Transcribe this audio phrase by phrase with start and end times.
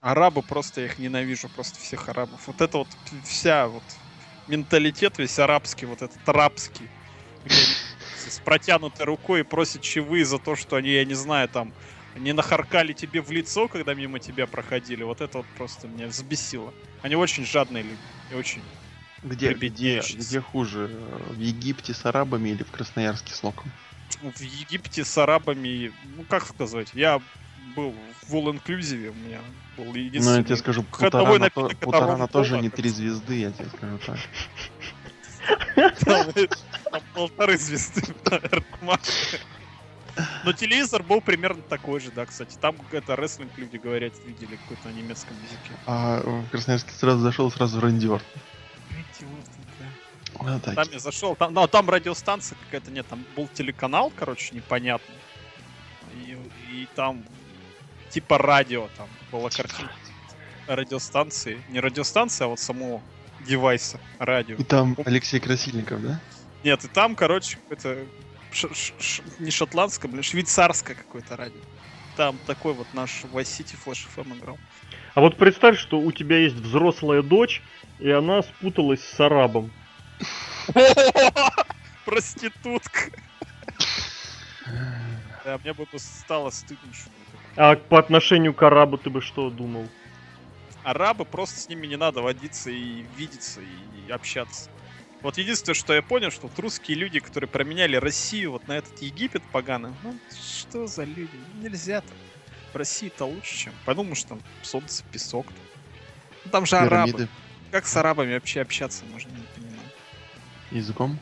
[0.00, 2.46] Арабы просто, я их ненавижу, просто всех арабов.
[2.46, 2.88] Вот это вот
[3.24, 3.82] вся вот
[4.48, 6.88] менталитет весь арабский, вот этот арабский.
[8.16, 11.72] С протянутой рукой и просят чаевые за то, что они, я не знаю, там,
[12.16, 15.02] не нахаркали тебе в лицо, когда мимо тебя проходили.
[15.02, 16.72] Вот это вот просто меня взбесило.
[17.02, 17.98] Они очень жадные люди
[18.30, 18.62] и очень
[19.22, 20.90] где, где, где хуже?
[21.28, 23.70] В Египте с арабами или в Красноярске с локом?
[24.22, 27.20] В Египте с арабами, ну как сказать, я
[27.74, 27.94] был
[28.26, 29.40] в All Inclusive, у меня
[29.76, 30.32] был единственный...
[30.34, 33.98] Ну, я тебе скажу, Путарана, напиток, то, Путарана тоже не три звезды, я тебе скажу
[34.04, 34.18] так.
[36.90, 38.98] Там полторы звезды, наверное,
[40.44, 42.56] но телевизор был примерно такой же, да, кстати.
[42.60, 45.72] Там это рестлинг люди говорят, видели какой-то на немецком языке.
[45.86, 48.22] А в Красноярске сразу зашел, сразу в рандиор.
[50.42, 55.14] Ну, там я зашел, там, ну, там радиостанция какая-то, нет, там был телеканал, короче, непонятный.
[56.14, 56.38] И,
[56.72, 57.22] и там
[58.10, 59.92] типа радио, там была картинка
[60.66, 61.60] радиостанции.
[61.68, 63.00] Не радиостанция, а вот самого
[63.40, 64.56] девайса радио.
[64.56, 66.20] И там Алексей Красильников, да?
[66.62, 68.06] Нет, и там, короче, это
[69.38, 71.60] не шотландское, блин, швейцарское какое-то радио.
[72.16, 74.58] Там такой вот наш Vice City Flash FM играл.
[75.14, 77.62] А вот представь, что у тебя есть взрослая дочь,
[77.98, 79.70] и она спуталась с арабом.
[82.04, 83.10] Проститутка.
[85.44, 87.10] Да, мне бы стало стыдно, что
[87.56, 89.86] А по отношению к арабу ты бы что думал?
[90.82, 94.70] Арабы просто с ними не надо водиться и видеться и общаться.
[95.22, 99.00] Вот единственное, что я понял, что вот русские люди, которые променяли Россию вот на этот
[99.02, 101.38] Египет поганый, ну что за люди?
[101.60, 102.16] Нельзя так.
[102.72, 103.72] В России-то лучше, чем.
[103.84, 105.46] Подумаешь, там солнце, песок.
[106.44, 106.94] Ну, там же Пирамиды.
[106.94, 107.28] арабы.
[107.70, 109.88] Как с арабами вообще общаться можно, не понимаю.
[110.70, 111.18] Языком?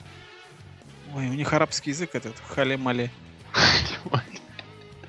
[1.14, 3.10] Ой, у них арабский язык этот, хале-мале.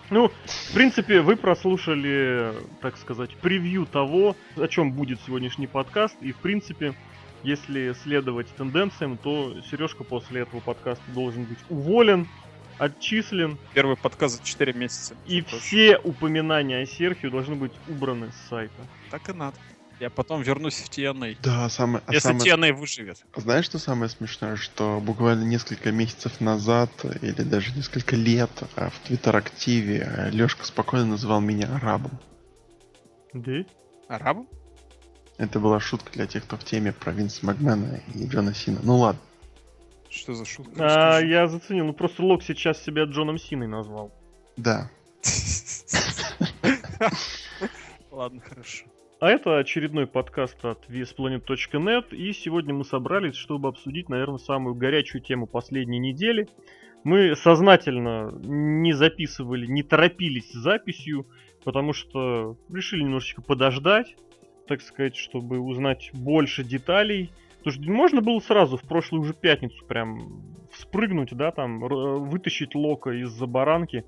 [0.10, 6.16] Ну, в принципе, вы прослушали, так сказать, превью того, о чем будет сегодняшний подкаст.
[6.22, 6.96] И, в принципе,
[7.44, 12.28] если следовать тенденциям, то Сережка после этого подкаста должен быть уволен,
[12.80, 13.58] отчислен.
[13.74, 15.16] Первый подкаст за 4 месяца.
[15.28, 18.82] И все упоминания о Серхию должны быть убраны с сайта.
[19.12, 19.58] Так и надо.
[20.00, 21.38] Я потом вернусь в TNA.
[21.44, 22.02] Да, самое...
[22.08, 22.52] А Если самое...
[22.52, 23.26] TNA выживет.
[23.36, 24.56] Знаешь, что самое смешное?
[24.56, 26.90] Что буквально несколько месяцев назад,
[27.22, 32.18] или даже несколько лет, а, в Твиттер-активе Лешка спокойно называл меня арабом.
[33.34, 33.66] Да?
[34.08, 34.48] Арабом?
[35.38, 38.80] Это была шутка для тех, кто в теме про Винса Макмена и Джона Сина.
[38.82, 39.22] Ну ладно.
[40.10, 41.18] Что за шутка?
[41.18, 41.86] А, я заценил.
[41.86, 44.12] Ну просто Лок сейчас себя Джоном Синой назвал.
[44.58, 44.90] Да.
[48.12, 48.86] Ладно, хорошо.
[49.20, 55.22] А это очередной подкаст от VSPlanet.net, и сегодня мы собрались, чтобы обсудить, наверное, самую горячую
[55.22, 56.48] тему последней недели.
[57.04, 61.28] Мы сознательно не записывали, не торопились с записью,
[61.66, 64.16] потому что решили немножечко подождать,
[64.70, 67.30] так сказать, чтобы узнать больше деталей.
[67.58, 73.10] Потому что можно было сразу в прошлую уже пятницу прям спрыгнуть, да, там, вытащить Лока
[73.10, 74.06] из-за баранки,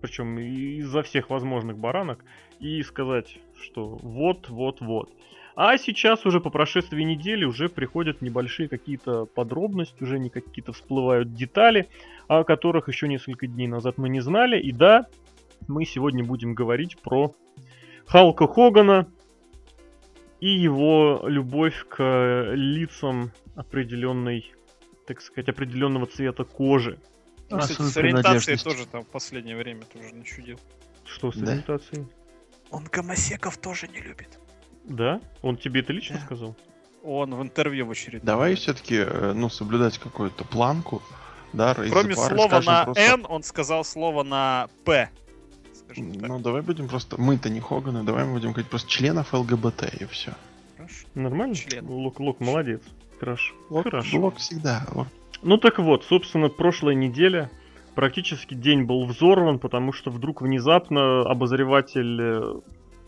[0.00, 2.24] причем из-за всех возможных баранок,
[2.60, 5.10] и сказать, что вот, вот, вот.
[5.56, 11.34] А сейчас уже по прошествии недели уже приходят небольшие какие-то подробности, уже не какие-то всплывают
[11.34, 11.88] детали,
[12.28, 14.60] о которых еще несколько дней назад мы не знали.
[14.60, 15.06] И да,
[15.68, 17.34] мы сегодня будем говорить про
[18.06, 19.08] Халка Хогана
[20.40, 24.52] и его любовь к лицам определенной,
[25.06, 26.98] так сказать, определенного цвета кожи.
[27.50, 30.58] Ну, кстати, с ориентацией тоже там в последнее время тоже начудил.
[31.04, 31.52] Что с да?
[31.52, 32.06] ориентацией?
[32.70, 34.38] Он гомосеков тоже не любит.
[34.84, 35.20] Да?
[35.42, 36.24] Он тебе это лично да.
[36.24, 36.56] сказал?
[37.02, 38.22] Он в интервью в очередной.
[38.22, 41.02] Давай все-таки, э, ну, соблюдать какую-то планку,
[41.52, 43.02] да, Кроме пары, слова на просто...
[43.02, 45.10] N, он сказал слово на П.
[45.96, 47.20] Ну, давай будем просто...
[47.20, 50.32] Мы-то не Хоганы, давай мы будем говорить просто членов ЛГБТ, и все.
[50.76, 51.06] Хорошо.
[51.14, 51.54] Нормально?
[51.54, 51.86] Член.
[51.88, 52.80] Лук, Лук, молодец.
[53.18, 53.54] Хорошо.
[53.68, 54.20] Лук, Хорошо.
[54.20, 54.86] Лук всегда.
[54.92, 55.08] Лук.
[55.42, 57.50] Ну так вот, собственно, прошлая неделя
[57.94, 62.60] практически день был взорван, потому что вдруг внезапно обозреватель э,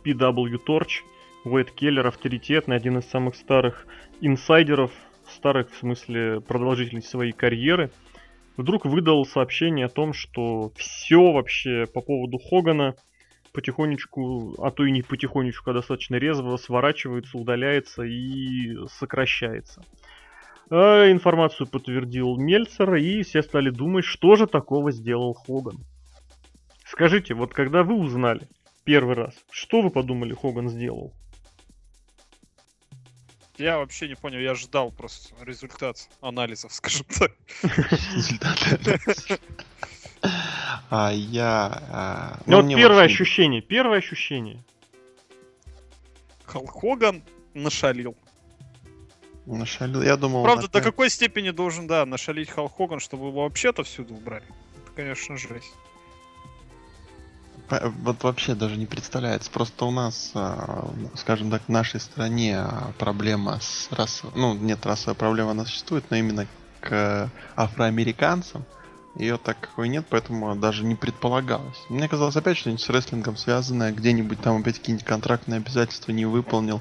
[0.05, 1.03] PW Torch,
[1.45, 3.87] Уэйд Келлер, авторитетный, один из самых старых
[4.21, 4.93] инсайдеров,
[5.31, 7.91] старых в смысле продолжительности своей карьеры,
[8.57, 12.95] вдруг выдал сообщение о том, что все вообще по поводу Хогана
[13.53, 19.85] потихонечку, а то и не потихонечку, а достаточно резво сворачивается, удаляется и сокращается.
[20.75, 25.85] А информацию подтвердил Мельцер, и все стали думать, что же такого сделал Хоган.
[26.87, 28.49] Скажите, вот когда вы узнали
[28.83, 31.13] первый раз, что вы подумали Хоган сделал?
[33.59, 37.33] Я вообще не понял, я ждал просто результат анализов, скажем так.
[40.89, 41.83] А я...
[41.91, 44.65] А, ну, вот первое ощущение, первое ощущение.
[46.47, 47.23] Халк Хоган
[47.53, 48.17] нашалил.
[49.47, 50.03] Нашалил.
[50.03, 50.45] Я думал...
[50.45, 54.45] Правда, до опять- какой степени должен, да, нашалить Халк Хоган, чтобы его вообще-то всюду убрали?
[54.45, 55.73] Это, конечно, жесть.
[57.69, 59.51] Вот вообще даже не представляется.
[59.51, 64.39] Просто у нас, а, скажем так, в нашей стране а, проблема с расовой...
[64.39, 66.47] Ну, нет, расовая проблема она существует, но именно
[66.81, 68.65] к афроамериканцам
[69.15, 71.85] ее так какой нет, поэтому даже не предполагалось.
[71.89, 76.81] Мне казалось опять что-нибудь с рестлингом связанное, где-нибудь там опять какие-нибудь контрактные обязательства не выполнил.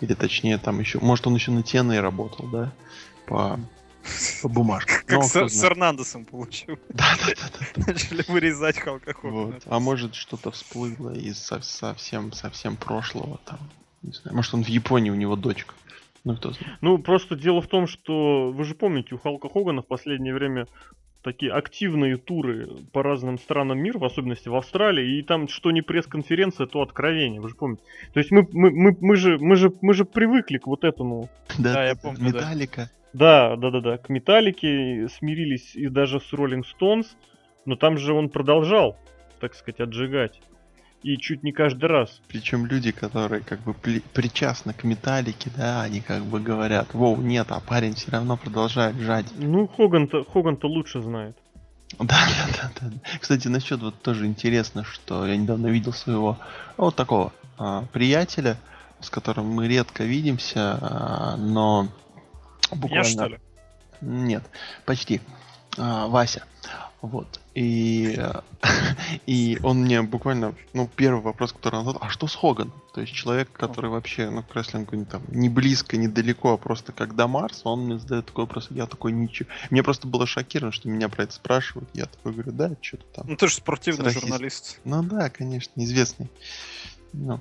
[0.00, 0.98] Или точнее там еще...
[1.00, 2.72] Может он еще на TNA работал, да?
[3.26, 3.60] По,
[4.42, 4.92] по бумажке.
[5.06, 5.62] Как Ну, с, кто с.
[5.62, 6.78] Эрнандесом получил.
[6.88, 7.92] Да, да, да, да.
[7.92, 9.14] Начали вырезать Халка.
[9.22, 9.62] Вот.
[9.66, 13.58] А может что-то всплыло из со- совсем совсем прошлого там.
[14.02, 14.34] Не знаю.
[14.36, 15.74] Может он в Японии у него дочка.
[16.24, 16.78] Ну кто знает.
[16.80, 20.66] Ну, просто дело в том, что вы же помните, у Халка Хогана в последнее время
[21.28, 25.82] такие активные туры по разным странам мира, в особенности в Австралии, и там что не
[25.82, 27.82] пресс-конференция, то откровение, вы же помните.
[28.14, 31.28] То есть мы, мы, мы, мы, же, мы, же, мы же привыкли к вот этому.
[31.58, 32.38] Да, я помню, да.
[32.38, 32.90] Металлика.
[33.12, 37.14] Да, да, да, да, к Металлике смирились и даже с Роллинг Стоунс,
[37.66, 38.96] но там же он продолжал,
[39.38, 40.40] так сказать, отжигать.
[41.02, 42.20] И чуть не каждый раз.
[42.26, 47.46] Причем люди, которые как бы причастны к металлике, да, они как бы говорят, воу, нет,
[47.50, 49.26] а парень все равно продолжает жать.
[49.36, 51.36] Ну, Хоган-то, Хоган-то лучше знает.
[51.98, 53.18] Да, да, да, да.
[53.18, 56.36] Кстати, насчет вот тоже интересно, что я недавно видел своего
[56.76, 58.56] ну, вот такого а, приятеля,
[59.00, 61.88] с которым мы редко видимся, а, но
[62.70, 63.04] буквально...
[63.04, 63.38] что ли?
[64.00, 64.44] Нет,
[64.84, 65.20] почти.
[65.78, 66.44] А, Вася.
[67.00, 67.40] Вот.
[67.54, 68.40] И, э,
[69.26, 72.74] и он мне буквально, ну, первый вопрос, который он задал, а что с Хоганом?
[72.92, 76.56] То есть человек, который вообще, ну, к рестлингу не, там, не близко, не далеко, а
[76.56, 79.48] просто как до Марса, он мне задает такой вопрос, я такой ничего.
[79.70, 81.88] Мне просто было шокировано, что меня про это спрашивают.
[81.94, 83.26] Я такой говорю, да, что-то там.
[83.28, 84.20] Ну ты же спортивный Расист.
[84.20, 84.80] журналист.
[84.84, 86.28] Ну да, конечно, известный.
[87.12, 87.40] Ну,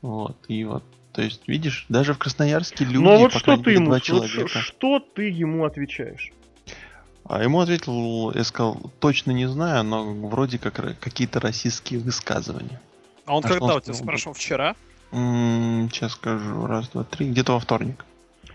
[0.00, 0.84] вот, и вот.
[1.12, 3.86] То есть, видишь, даже в Красноярске люди, ну а вот по что крайней ты ему,
[3.86, 6.30] два вот что ты ему отвечаешь?
[7.28, 12.80] А ему ответил, я сказал, точно не знаю, но вроде как какие-то российские высказывания.
[13.24, 14.34] А он А когда у тебя спрашивал?
[14.34, 14.76] Вчера?
[15.12, 18.04] М, сейчас скажу, раз, два, три, где-то во вторник.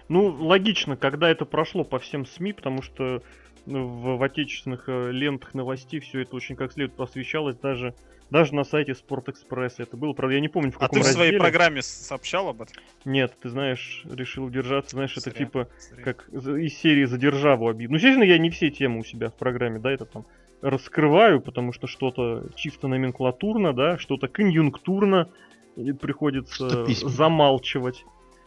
[0.07, 3.21] Ну, логично, когда это прошло по всем СМИ, потому что
[3.65, 7.93] ну, в, в отечественных э, лентах новостей все это очень как следует освещалось, даже,
[8.31, 10.13] даже на сайте Спортэкспресса это было.
[10.13, 12.75] Правда, я не помню, в А каком ты в своей программе сообщал об этом?
[13.05, 15.33] Нет, ты знаешь, решил удержаться, знаешь, это Зря.
[15.33, 16.03] типа Зря.
[16.03, 17.89] как из серии за державу обид.
[17.89, 20.25] Ну, естественно, я не все темы у себя в программе, да, это там
[20.61, 25.29] раскрываю, потому что что-то чисто номенклатурно, да, что-то конъюнктурно
[25.75, 28.05] и приходится Что замалчивать.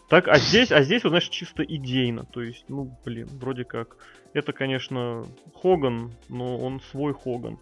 [0.08, 2.24] Так, а здесь, а здесь, вот, знаешь, чисто идейно.
[2.24, 3.96] То есть, ну, блин, вроде как.
[4.32, 5.24] Это, конечно,
[5.60, 7.58] Хоган, но он свой Хоган.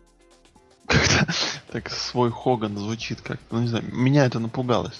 [0.87, 1.27] Как-то
[1.73, 4.93] так свой Хоган звучит как ну не знаю, меня это напугало.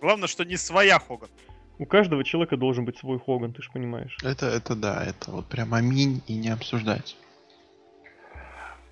[0.00, 1.30] Главное, что не своя Хоган.
[1.78, 4.16] У каждого человека должен быть свой Хоган, ты же понимаешь.
[4.22, 7.16] Это, это да, это вот прям аминь и не обсуждать.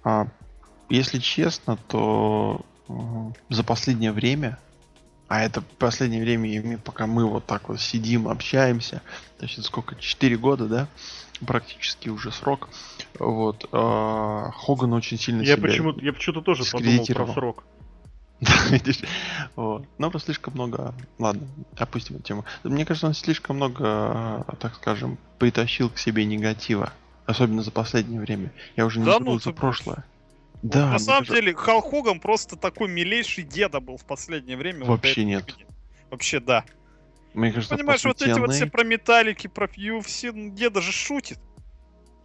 [0.03, 0.29] А,
[0.88, 4.59] если честно, то м, за последнее время,
[5.29, 9.03] а это последнее время, пока мы вот так вот сидим, общаемся,
[9.41, 10.89] это сколько, 4 года, да,
[11.44, 12.69] практически уже срок,
[13.19, 17.65] вот, а, Хоган очень сильно Я себя почему-то, я почему-то тоже подумал про срок.
[18.41, 18.99] Да, видишь?
[19.55, 19.87] Вот.
[19.97, 20.94] Но просто слишком много...
[21.19, 21.49] Ладно,
[21.79, 22.44] опустим эту тему.
[22.65, 26.93] Мне кажется, он слишком много, э, так скажем, притащил к себе негатива.
[27.25, 28.53] Особенно за последнее время.
[28.77, 30.05] Я уже не Да забыл ну за ты- прошлое.
[30.63, 34.05] Вот Да, на мне самом кажется, деле, Хал Хоган просто такой милейший деда был в
[34.05, 34.84] последнее время.
[34.84, 35.44] Вообще нет.
[35.44, 35.67] времени.
[36.10, 36.65] Вообще, да.
[37.36, 41.38] Мне кажется, Понимаешь, вот эти вот все про металлики, про UFC, ну, деда же шутит.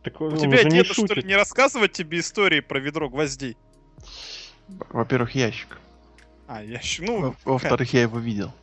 [0.03, 3.57] Так У тебя уже не деда, что ли, не рассказывать тебе истории про ведро гвоздей?
[4.89, 5.77] Во-первых, ящик.
[6.47, 8.53] А, я щ- ну, Во- Во-вторых, я его видел.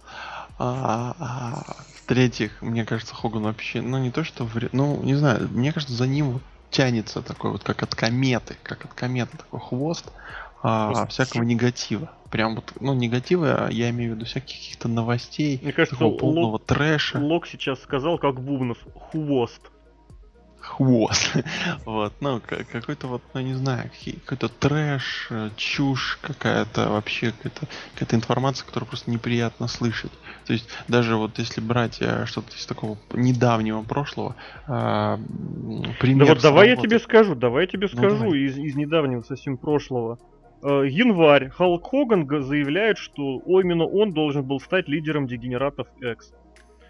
[0.58, 5.46] А, а, В-третьих, мне кажется, Хоган вообще, ну не то что, вре- ну не знаю,
[5.52, 9.60] мне кажется, за ним вот тянется такой вот, как от кометы, как от кометы такой
[9.60, 10.06] хвост,
[10.62, 11.12] а, Хвост.
[11.12, 12.10] всякого негатива.
[12.30, 16.18] Прям вот, ну негатива, я имею в виду всяких каких-то новостей, Мне кажется, такого Лок-
[16.20, 17.18] полного трэша.
[17.18, 18.78] Лок сейчас сказал, как Бубнов,
[19.10, 19.60] хвост.
[20.60, 21.32] хвост.
[21.86, 23.90] вот, ну, ка- какой-то вот, ну, не знаю,
[24.24, 30.12] какой-то трэш, э, чушь какая-то, вообще какая-то, какая-то информация, которую просто неприятно слышать.
[30.46, 35.88] То есть, даже вот если брать э, что-то из такого недавнего прошлого, а, м, Да
[36.00, 38.38] пример вот давай я тебе скажу, давай я тебе Ну, скажу давай.
[38.40, 40.18] из, из недавнего совсем прошлого.
[40.62, 41.50] Э, январь.
[41.50, 46.32] Халк Хоган заявляет, что именно он должен был стать лидером дегенератов X.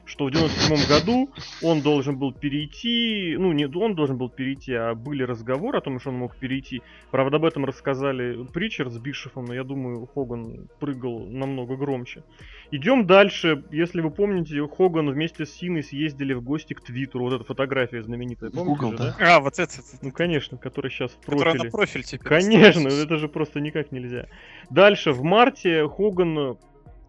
[0.08, 1.30] что в 97 году
[1.62, 6.00] он должен был перейти, ну не он должен был перейти, а были разговоры о том,
[6.00, 6.82] что он мог перейти.
[7.10, 12.24] Правда, об этом рассказали Притчер с Бишефом, но я думаю, Хоган прыгал намного громче.
[12.70, 13.64] Идем дальше.
[13.70, 17.24] Если вы помните, Хоган вместе с Синой съездили в гости к Твиттеру.
[17.24, 19.16] Вот эта фотография знаменитая, помните Google, же, да?
[19.20, 19.72] А, вот это.
[20.02, 21.64] Ну, конечно, который сейчас в Которая профиле.
[21.64, 22.28] на профиль теперь.
[22.28, 24.26] Конечно, это же просто никак нельзя.
[24.70, 26.58] Дальше, в марте Хоган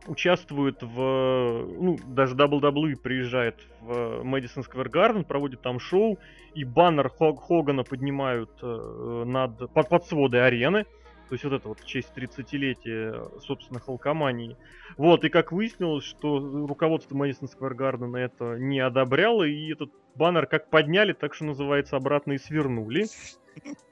[0.10, 1.66] участвует в...
[1.80, 6.18] Ну, даже WWE приезжает в Мэдисон Сквер Гарден, проводит там шоу,
[6.56, 10.86] и баннер Хог- Хогана поднимают э, над, под, под своды арены.
[11.30, 14.58] То есть вот это вот в честь 30-летия, собственно, Халкомании.
[14.98, 20.48] Вот, и как выяснилось, что руководство Мэдисон Сквер Гардена это не одобряло, и этот баннер
[20.48, 23.06] как подняли, так что называется, обратно и свернули.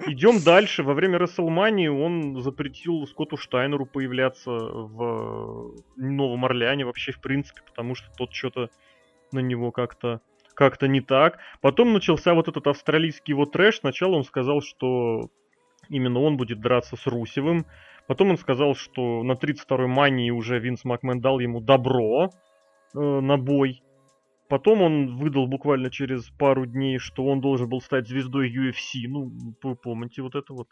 [0.08, 0.82] Идем дальше.
[0.82, 7.94] Во время Расселмании он запретил Скотту Штайнеру появляться в Новом Орлеане вообще, в принципе, потому
[7.94, 8.70] что тот что-то
[9.32, 10.22] на него как-то
[10.56, 11.38] как-то не так.
[11.62, 13.80] Потом начался вот этот австралийский его трэш.
[13.82, 15.30] Сначала он сказал, что
[15.90, 17.66] именно он будет драться с Русевым.
[18.08, 22.30] Потом он сказал, что на 32-й мании уже Винс Макмен дал ему добро
[22.96, 23.82] э, на бой.
[24.50, 29.08] Потом он выдал буквально через пару дней, что он должен был стать звездой UFC.
[29.08, 30.70] Ну, вы помните вот это вот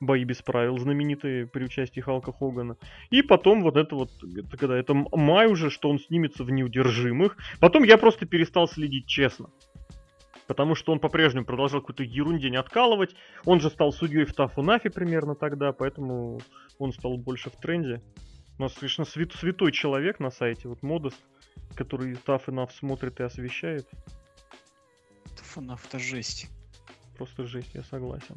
[0.00, 2.76] бои без правил знаменитые при участии Халка Хогана.
[3.10, 7.36] И потом вот это вот, это когда это май уже, что он снимется в неудержимых.
[7.60, 9.48] Потом я просто перестал следить честно.
[10.46, 13.14] Потому что он по-прежнему продолжал какую-то ерунде не откалывать.
[13.44, 16.40] Он же стал судьей в Тафу Нафи примерно тогда, поэтому
[16.78, 18.00] он стал больше в тренде.
[18.58, 21.20] У нас, конечно, свят- святой человек на сайте, вот Модест,
[21.74, 23.86] который Таф и Наф смотрит и освещает.
[25.56, 26.48] Фанавта жесть.
[27.16, 28.36] Просто жесть, я согласен.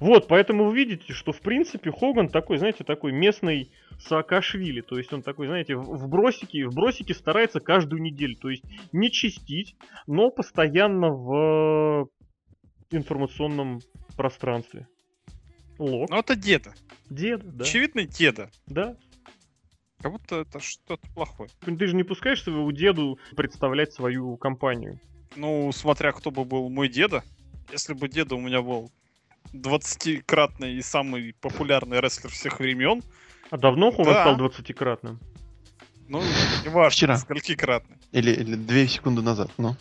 [0.00, 4.80] Вот, поэтому вы видите, что в принципе Хоган такой, знаете, такой местный Саакашвили.
[4.80, 8.36] То есть он такой, знаете, в бросике, в бросике старается каждую неделю.
[8.36, 9.76] То есть не чистить,
[10.06, 12.08] но постоянно в
[12.90, 13.80] информационном
[14.16, 14.88] пространстве.
[15.78, 16.10] Лок.
[16.10, 16.74] Ну это деда.
[17.10, 17.64] Деда, да.
[17.64, 18.50] Очевидно, деда.
[18.66, 18.96] Да.
[20.00, 21.50] Как будто это что-то плохое.
[21.60, 25.00] Ты же не пускаешь своего деду представлять свою компанию.
[25.36, 27.22] Ну, смотря кто бы был мой деда.
[27.72, 28.90] Если бы деда у меня был
[29.52, 33.02] 20-кратный и самый популярный рестлер всех времен,
[33.50, 34.22] А давно Хоган Да.
[34.22, 35.18] стал 20-кратным?
[36.08, 36.22] ну,
[36.64, 37.16] неважно, Вчера.
[37.18, 37.96] скольки-кратный.
[38.12, 39.76] Или, или две секунды назад, ну.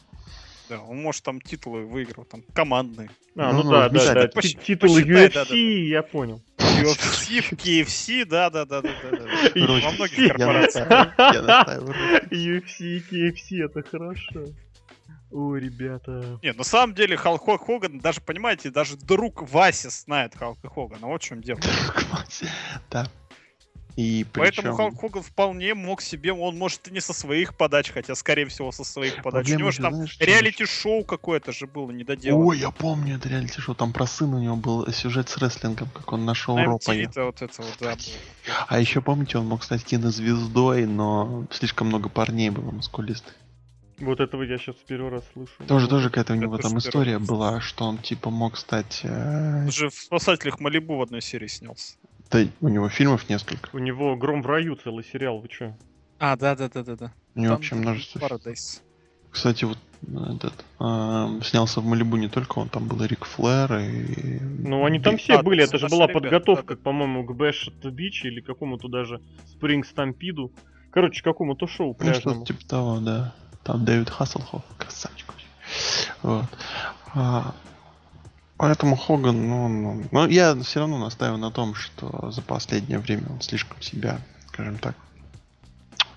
[0.70, 3.10] Да, он, может, там титулы выиграл, там, командные.
[3.38, 4.28] А, Ну, ну, да, ну, да, да.
[4.28, 5.56] посчитай, Ти- Титулы посчитай, UFC, да, да, да.
[5.56, 6.42] я понял.
[6.58, 9.50] UFC, в KFC, да-да-да-да-да.
[9.54, 10.90] Короче, Во многих Я корпорациях.
[10.90, 11.96] настаиваю, я настаиваю.
[12.32, 14.46] UFC и KFC, это хорошо.
[15.32, 16.40] Ой, ребята.
[16.44, 21.08] Не, на самом деле Халк Хо- Хоган, даже, понимаете, даже друг Вася знает Халка Хогана.
[21.08, 21.60] Вот в чем дело.
[22.92, 23.08] Да.
[23.98, 24.76] И Поэтому причем...
[24.76, 28.72] Халк Хоган вполне мог себе, он может и не со своих подач, хотя скорее всего
[28.72, 29.48] со своих подач.
[29.48, 32.46] У Проблема него же, там знаешь, реалити-шоу какое-то же было недоделано.
[32.46, 33.74] Ой, я помню это реалити шоу.
[33.74, 36.76] Там про сына у него был сюжет с рестлингом, как он на шоу На Ро
[36.76, 37.12] MTV поехал.
[37.12, 37.96] -то вот это вот, да.
[38.68, 43.34] А еще помните, он мог стать кинозвездой, но слишком много парней было мускулистых.
[43.98, 45.54] Вот этого я сейчас первый раз слышу.
[45.68, 49.00] Тоже, тоже какая-то у Это него там история была, что он типа мог стать...
[49.02, 51.96] э, Он же в «Спасателях Малибу» в одной серии снялся.
[52.32, 53.70] Да, у него фильмов несколько.
[53.74, 55.76] У него «Гром в раю» целый сериал, вы чё?
[56.20, 57.12] А, да-да-да-да-да.
[57.36, 58.20] У него вообще множество...
[58.20, 58.82] Paradise.
[59.30, 63.26] Кстати, вот э, этот эм, снялся в Малибу не только он, там был и Рик
[63.26, 64.40] Флэр и...
[64.40, 66.82] Ну, они там все А, были, это же была ребята, подготовка, да-да.
[66.82, 69.22] по-моему, к Bash at the Beach или какому-то даже
[69.54, 70.52] Spring Stampede.
[70.92, 72.46] Короче, какому-то шоу Ну, что-то пляжному.
[72.46, 73.36] типа того, да.
[73.64, 75.28] Там Дэвид Hasselhoff, красавчик.
[76.24, 76.46] Вот.
[77.14, 77.54] А,
[78.58, 83.28] поэтому Хоган, ну, ну, ну, я все равно настаиваю на том, что за последнее время
[83.30, 84.96] он слишком себя, скажем так,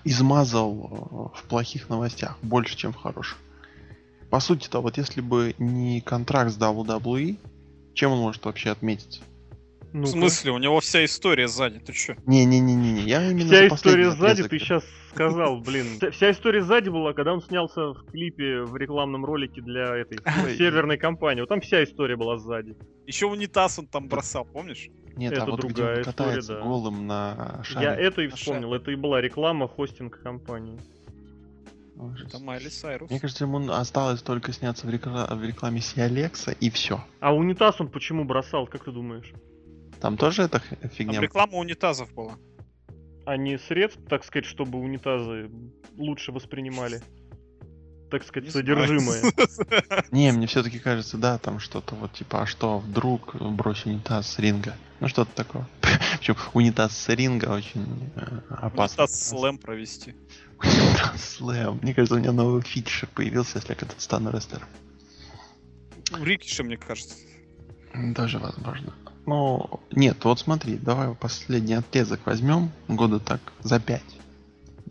[0.03, 3.37] измазал э, в плохих новостях больше, чем в хороших.
[4.29, 7.37] По сути-то, вот если бы не контракт с WWE,
[7.93, 9.21] чем он может вообще отметиться?
[9.91, 10.07] В Ну-ка.
[10.07, 12.15] смысле, у него вся история сзади, ты чё?
[12.25, 15.99] Не-не-не-не, я именно Вся история сзади, ты сейчас сказал, блин.
[16.11, 20.55] Вся- история сзади была, когда он снялся в клипе в рекламном ролике для этой Ой.
[20.55, 21.41] серверной компании.
[21.41, 22.77] Вот там вся история была сзади.
[23.05, 24.87] Еще унитаз он там бросал, помнишь?
[25.17, 26.61] Нет, Это а вот где другая он история, катается да.
[26.61, 27.85] голым на шаре.
[27.85, 28.73] Я это и вспомнил.
[28.73, 30.79] Это и была реклама хостинг компании.
[32.25, 33.09] Это Майли Сайрус.
[33.11, 37.03] Мне кажется, ему осталось только сняться в, рекла- в рекламе Си Алекса и все.
[37.19, 39.31] А унитаз он почему бросал, как ты думаешь?
[40.01, 41.21] Там тоже эта х- Там фигня.
[41.21, 42.37] реклама унитазов была.
[43.25, 45.49] А не средств, так сказать, чтобы унитазы
[45.95, 47.01] лучше воспринимали?
[48.09, 49.21] Так сказать, Не содержимое.
[50.11, 54.39] Не, мне все-таки кажется, да, там что-то вот типа, а что, вдруг брось унитаз с
[54.39, 54.75] ринга?
[54.99, 55.65] Ну что-то такое.
[56.19, 59.03] Причем унитаз с ринга очень э, опасно.
[59.03, 60.15] Унитаз слэм провести.
[60.59, 61.79] Унитаз Слэм.
[61.81, 64.67] Мне кажется, у меня новый фичер появился, если я когда-то стану рестлером.
[66.19, 67.15] Рикиши, мне кажется.
[67.93, 68.93] Даже возможно.
[69.25, 74.01] Ну, нет, вот смотри, давай последний отрезок возьмем, года так, за пять.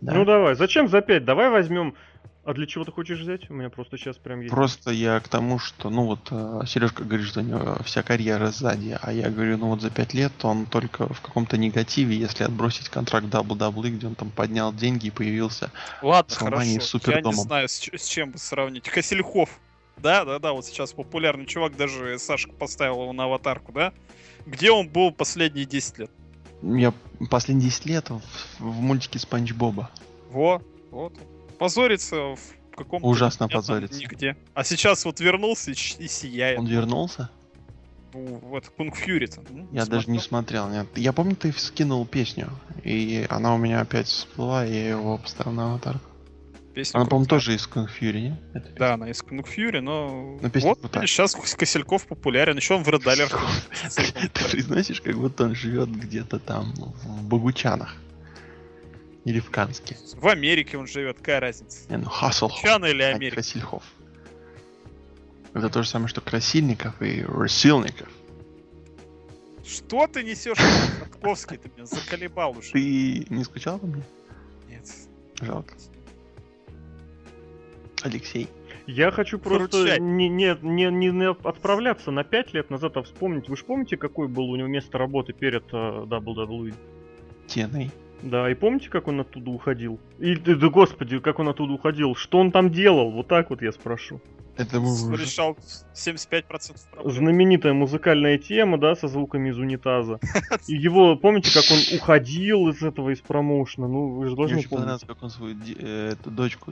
[0.01, 0.13] Да?
[0.13, 1.25] Ну давай, зачем за 5?
[1.25, 1.95] Давай возьмем.
[2.43, 3.51] А для чего ты хочешь взять?
[3.51, 4.51] У меня просто сейчас прям есть.
[4.51, 8.97] Просто я к тому, что, ну вот, Сережка говорит, что у него вся карьера сзади,
[8.99, 12.89] а я говорю, ну вот за пять лет он только в каком-то негативе, если отбросить
[12.89, 15.71] контракт WWE, где он там поднял деньги и появился
[16.01, 16.63] Ладно, хорошо.
[17.05, 18.89] Я не знаю, с, с чем бы сравнить.
[18.89, 19.59] Косельхов.
[19.97, 23.93] Да, да, да, вот сейчас популярный чувак, даже Сашка поставил его на аватарку, да?
[24.45, 26.11] Где он был последние 10 лет?
[26.61, 26.93] Я
[27.29, 28.21] последние 10 лет в,
[28.59, 29.89] в мультике Спанч Боба.
[30.29, 31.13] Во, вот.
[31.57, 33.07] Позорится в каком-то...
[33.07, 33.99] Ужасно позорится.
[33.99, 34.35] Нигде.
[34.53, 36.59] А сейчас вот вернулся и, и сияет.
[36.59, 37.29] Он вернулся?
[38.13, 39.41] Ну, вот Кунг Фьюри-то.
[39.49, 40.87] Ну, Я даже не смотрел, нет.
[40.95, 42.49] Я помню, ты скинул песню,
[42.83, 46.10] и она у меня опять всплыла, и я его поставил на аватарку.
[46.73, 48.41] Песня Она, по-моему, тоже из Kung Fury, не?
[48.77, 50.39] Да, она из Кунг Фьюри, но...
[50.41, 51.05] Но вот, крутая.
[51.05, 52.55] сейчас Косельков популярен.
[52.55, 53.29] Еще он в Редалер.
[53.29, 57.95] Ты произносишь, как будто он живет где-то там, в Богучанах.
[59.25, 59.97] Или в Канске.
[60.15, 61.89] В Америке он живет, какая разница?
[61.89, 63.35] Не, ну Хаслхоф, Чана или Америка?
[63.35, 63.83] Красильхов.
[65.53, 68.09] Это то же самое, что Красильников и Расильников.
[69.63, 70.57] Что ты несешь,
[70.99, 71.57] Садковский?
[71.57, 72.71] Ты меня заколебал уже.
[72.71, 74.03] Ты не скучал по мне?
[74.67, 74.89] Нет.
[75.39, 75.75] Жалко.
[78.03, 78.47] Алексей.
[78.87, 83.47] Я хочу просто не, не, не, не отправляться на 5 лет назад, а вспомнить.
[83.47, 86.73] Вы же помните, какой был у него место работы перед э, WWE?
[87.47, 87.91] Теной.
[88.23, 89.99] Да, и помните, как он оттуда уходил?
[90.19, 92.15] И, да, да господи, как он оттуда уходил?
[92.15, 93.11] Что он там делал?
[93.11, 94.21] Вот так вот я спрошу.
[94.57, 95.57] Это Решал
[95.95, 96.43] 75%
[96.91, 97.11] проблем.
[97.11, 100.19] Знаменитая музыкальная тема, да, со звуками из унитаза.
[100.67, 103.87] И его, помните, как он уходил из этого, из промоушена?
[103.87, 104.81] Ну, вы же Мне должны очень помнить.
[104.81, 106.71] понравилось, как он свою э, эту дочку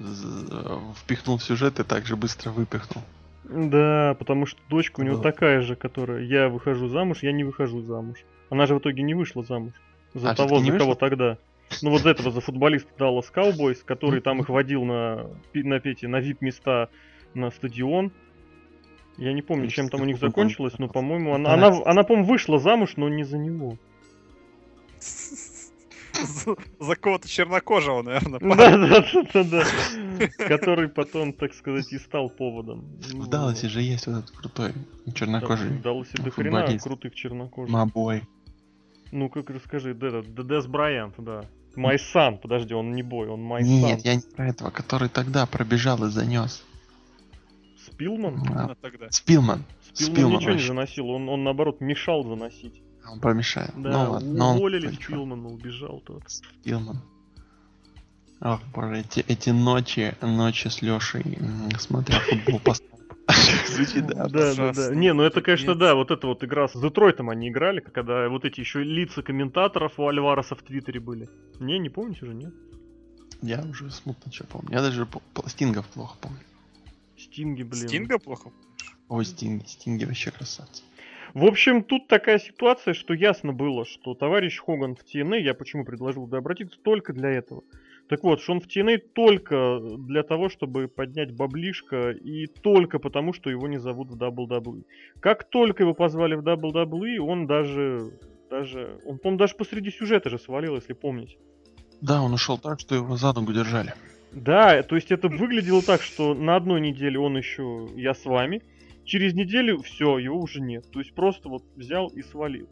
[0.98, 3.04] впихнул в сюжет и так же быстро выпихнул.
[3.46, 5.24] Да, потому что дочка у него Да.
[5.24, 8.20] такая же, которая я выхожу замуж, я не выхожу замуж.
[8.50, 9.74] Она же в итоге не вышла замуж.
[10.14, 11.38] За А, того, за кого тогда.
[11.82, 16.06] Ну вот за этого, за футболиста Dallas Cowboys, который там их водил на, на, эти,
[16.08, 16.90] на VIP-места
[17.34, 18.12] на стадион.
[19.18, 22.58] Я не помню, чем там у них закончилось, но, по-моему, она, она, она по-моему, вышла
[22.58, 23.78] замуж, но не за него.
[25.00, 28.40] За за кого-то чернокожего, наверное.
[28.40, 30.28] Да, да, да.
[30.48, 32.86] Который потом, так сказать, и стал поводом.
[33.14, 34.74] В Далласе же есть вот этот крутой
[35.14, 37.72] чернокожий В Далласе до хрена крутых чернокожих.
[37.72, 38.24] мабой.
[39.12, 41.44] Ну, как расскажи, да, да, Дес Брайант, да.
[41.76, 44.02] My son, подожди, он не бой, он My Нет, son.
[44.04, 46.64] я не про этого, который тогда пробежал и занес.
[47.86, 48.42] Спилман?
[48.54, 49.10] А, тогда.
[49.12, 49.64] Спилман.
[49.94, 50.68] Спилман, Спилман ничего не вообще.
[50.68, 52.82] заносил, он, он наоборот мешал заносить.
[53.10, 53.72] Он помешает.
[53.76, 55.04] Да, ну ладно, но он уволили чувак.
[55.04, 56.24] Спилмана, убежал тот.
[56.28, 57.02] Спилман.
[58.42, 61.38] Ох, боже, эти, эти ночи, ночи с Лешей,
[61.78, 62.74] смотря футбол по
[63.68, 64.28] Звучит, да.
[64.28, 64.96] Да, да, да.
[64.96, 68.46] Не, ну это, конечно, да, вот эта вот игра с Детройтом они играли, когда вот
[68.46, 71.30] эти еще лица комментаторов у Альвареса в Твиттере были.
[71.60, 72.54] Не, не помните уже, нет?
[73.42, 74.70] Я уже смутно что помню.
[74.72, 75.08] Я даже
[75.48, 76.40] Стингов плохо помню.
[77.18, 77.88] Стинги, блин.
[77.88, 78.52] Стинга плохо?
[79.08, 80.84] Ой, Стинги, Стинги вообще красавцы.
[81.34, 85.86] В общем, тут такая ситуация, что ясно было, что товарищ Хоган в TNA, я почему
[85.86, 87.64] предложил туда обратиться, только для этого.
[88.10, 93.34] Так вот, что он в TNA только для того, чтобы поднять баблишко, и только потому,
[93.34, 94.84] что его не зовут в WWE.
[95.20, 98.12] Как только его позвали в WWE, он даже,
[98.50, 101.38] даже, он, по даже посреди сюжета же свалил, если помните.
[102.02, 103.94] Да, он ушел так, что его за ногу держали.
[104.32, 108.64] Да, то есть это выглядело так, что на одной неделе он еще я с вами,
[109.06, 110.90] через неделю все, его уже нет.
[110.92, 112.68] То есть просто вот взял и свалил.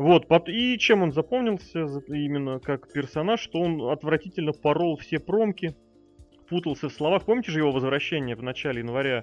[0.00, 5.76] Вот, и чем он запомнился за- именно как персонаж, что он отвратительно порол все промки,
[6.48, 7.26] путался в словах.
[7.26, 9.22] Помните же его возвращение в начале января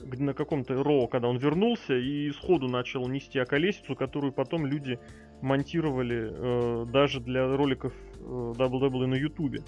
[0.00, 5.00] на каком-то Raw, когда он вернулся и сходу начал нести околесицу, которую потом люди
[5.42, 8.22] монтировали э, даже для роликов э,
[8.56, 9.64] WWE на Ютубе.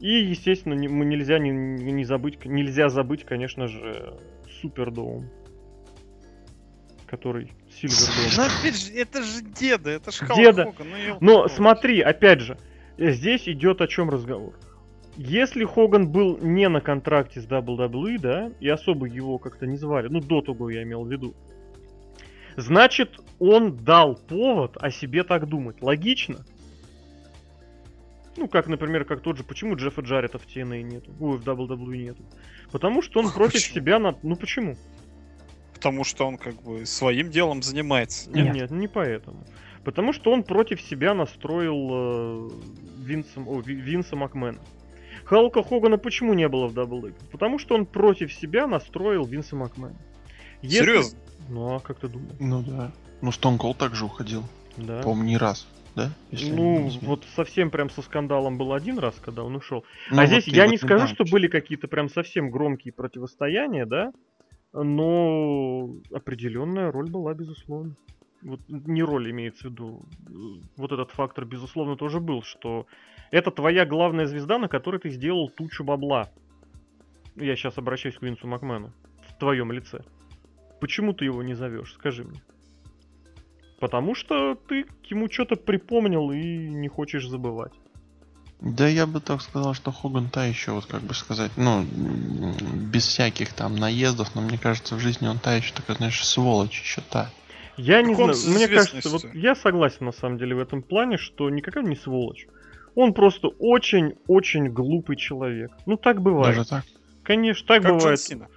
[0.00, 4.18] И, естественно, не- мы нельзя не, не забыть, нельзя забыть, конечно же,
[4.60, 5.30] Superdome,
[7.06, 8.30] который Silverdome.
[8.36, 10.64] Ну опять же, это же деда, это же Халк Деда.
[10.64, 11.18] Хоган, ну.
[11.20, 12.58] Но смотри, опять же,
[12.98, 14.54] здесь идет о чем разговор.
[15.16, 20.08] Если Хоган был не на контракте с WWE, да, и особо его как-то не звали,
[20.08, 21.34] ну до того я имел в виду,
[22.56, 25.82] значит, он дал повод о себе так думать.
[25.82, 26.44] Логично?
[28.36, 31.96] Ну, как, например, как тот же, почему Джеффа Джарета в TNA нету, ой, в WWE
[31.96, 32.24] нету?
[32.70, 33.74] Потому что он против почему?
[33.74, 34.16] себя, на...
[34.22, 34.76] ну почему?
[35.82, 38.30] Потому что он как бы своим делом занимается.
[38.30, 38.70] Нет, Нет.
[38.70, 39.44] не поэтому.
[39.82, 42.50] Потому что он против себя настроил э,
[42.98, 44.60] Винса, о, Ви- Винса Макмена.
[45.24, 47.16] Халка Хогана почему не было в X?
[47.32, 49.96] Потому что он против себя настроил Винса Макмена.
[50.62, 51.18] Если- Серьезно?
[51.48, 52.36] Ну, а как ты думаешь?
[52.38, 52.92] Ну да.
[53.20, 54.44] Ну, Stone Cold также уходил.
[54.76, 55.02] Да.
[55.02, 55.66] По-моему, не раз.
[55.94, 56.10] Да?
[56.30, 59.84] Если Ну, вот совсем прям со скандалом был один раз, когда он ушел.
[60.10, 63.84] Ну, а вот здесь я вот не скажу, что были какие-то прям совсем громкие противостояния,
[63.84, 64.12] да,
[64.72, 67.96] но определенная роль была, безусловно.
[68.42, 70.02] Вот не роль имеется в виду.
[70.76, 72.86] Вот этот фактор, безусловно, тоже был, что
[73.30, 76.30] это твоя главная звезда, на которой ты сделал тучу бабла.
[77.36, 78.92] Я сейчас обращаюсь к Винсу Макмену.
[79.28, 80.02] В твоем лице.
[80.80, 81.94] Почему ты его не зовешь?
[81.94, 82.42] Скажи мне.
[83.78, 87.72] Потому что ты ему что-то припомнил и не хочешь забывать.
[88.64, 91.84] Да я бы так сказал, что Хоган та еще, вот как бы сказать, ну,
[92.74, 96.80] без всяких там наездов, но мне кажется, в жизни он та еще такая, знаешь, сволочь
[96.80, 97.28] еще та.
[97.76, 101.16] Я не Так знаю, мне кажется, вот я согласен на самом деле в этом плане,
[101.16, 102.46] что никакой не сволочь.
[102.94, 105.72] Он просто очень-очень глупый человек.
[105.86, 106.56] Ну так бывает.
[106.56, 106.84] Даже так.
[107.24, 108.20] Конечно, так Как Джон бывает.
[108.20, 108.48] Сина.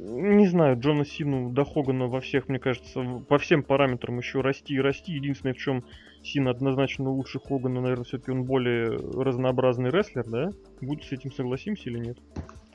[0.00, 4.74] Не знаю, Джона Сину до Хогана во всех, мне кажется, по всем параметрам еще расти
[4.74, 5.12] и расти.
[5.12, 5.82] Единственное, в чем
[6.22, 10.50] Сина однозначно лучше Хогана, наверное, все-таки он более разнообразный рестлер, да?
[10.80, 12.18] Будь с этим согласимся или нет?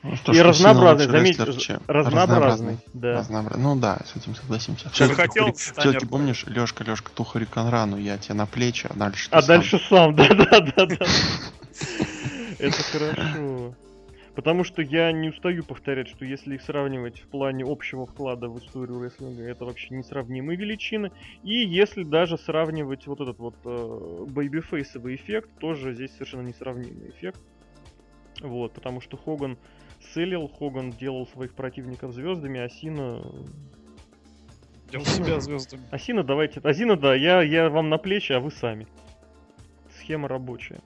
[0.02, 3.20] Ну, что, и что разнообразный, заметь, рестлер, чем- разнообразный, да.
[3.20, 4.84] Разнообра- Ну да, с этим согласимся.
[4.84, 9.28] Ты Все-таки, хотел Станер помнишь, Лешка, Лешка, ту Рану, я тебе на плечи, а дальше
[9.30, 9.56] А сам.
[9.56, 11.06] дальше сам, да-да-да-да.
[12.58, 13.74] Это хорошо.
[14.34, 18.58] Потому что я не устаю повторять, что если их сравнивать в плане общего вклада в
[18.58, 21.12] историю рестлинга, это вообще несравнимые величины.
[21.44, 27.40] И если даже сравнивать вот этот вот э, бэйбифейсовый эффект, тоже здесь совершенно несравнимый эффект.
[28.40, 29.56] Вот, потому что Хоган
[30.12, 33.22] селил, Хоган делал своих противников звездами, а Сина...
[34.90, 35.84] Делал себя звездами.
[35.90, 36.60] Асина, давайте...
[36.60, 38.86] Асина, да, я, я вам на плечи, а вы сами.
[39.98, 40.80] Схема рабочая.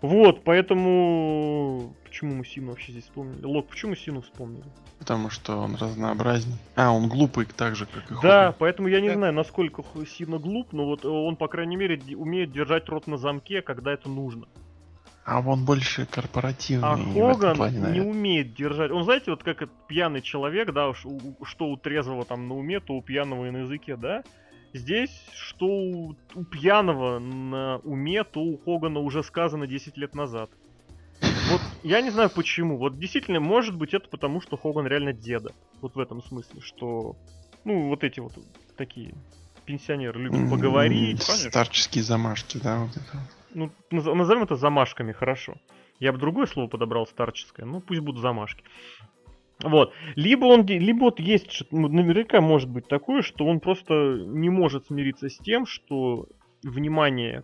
[0.00, 1.94] Вот, поэтому...
[2.08, 3.44] Почему мы Сину вообще здесь вспомнили?
[3.44, 4.64] Лок, почему Сину вспомнили?
[4.98, 6.56] Потому что он разнообразней.
[6.74, 8.54] А, он глупый так же, как и Да, Хоган.
[8.58, 9.14] поэтому я не Да.
[9.14, 13.60] знаю, насколько Сина глуп, но вот он, по крайней мере, умеет держать рот на замке,
[13.60, 14.46] когда это нужно.
[15.26, 18.90] А он больше корпоративный А Хоган плане, не умеет держать.
[18.90, 21.04] Он, знаете, вот как этот пьяный человек, да, уж
[21.44, 24.24] что у трезвого там на уме, то у пьяного и на языке, да?
[24.72, 30.50] Здесь, что у, у пьяного на уме, то у Хогана уже сказано 10 лет назад.
[31.50, 32.78] Вот я не знаю почему.
[32.78, 35.52] Вот действительно, может быть, это потому, что Хоган реально деда.
[35.80, 37.16] Вот в этом смысле, что.
[37.64, 38.32] Ну, вот эти вот
[38.76, 39.14] такие
[39.64, 41.24] пенсионеры любят М, поговорить.
[41.24, 41.50] конечно.
[41.50, 43.18] Старческие замашки, да, вот это.
[43.54, 45.56] Ну, наз- назовем это замашками, хорошо.
[45.98, 48.62] Я бы другое слово подобрал старческое, ну пусть будут замашки.
[49.62, 49.92] Вот.
[50.14, 54.48] Либо он, либо вот есть, что- ну, наверняка может быть такое, что он просто не
[54.50, 56.26] может смириться с тем, что
[56.62, 57.42] внимание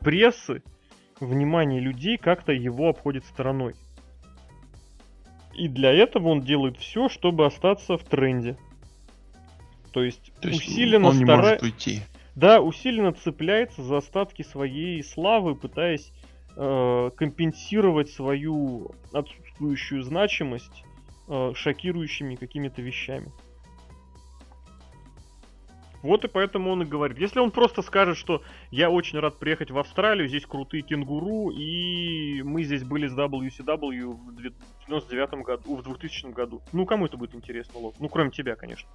[0.00, 0.62] прессы,
[1.26, 3.74] внимание людей как-то его обходит стороной.
[5.54, 8.56] И для этого он делает все, чтобы остаться в тренде.
[9.92, 12.00] То есть, То есть усиленно он не стара- может уйти.
[12.34, 16.10] да, усиленно цепляется за остатки своей славы, пытаясь
[16.56, 20.84] э, компенсировать свою отсутствующую значимость
[21.28, 23.30] э, шокирующими какими-то вещами.
[26.02, 27.18] Вот и поэтому он и говорит.
[27.18, 32.42] Если он просто скажет, что я очень рад приехать в Австралию, здесь крутые кенгуру, и
[32.42, 36.60] мы здесь были с WCW в 99 году, в 2000 году.
[36.72, 37.94] Ну, кому это будет интересно, Лок?
[38.00, 38.88] Ну, кроме тебя, конечно.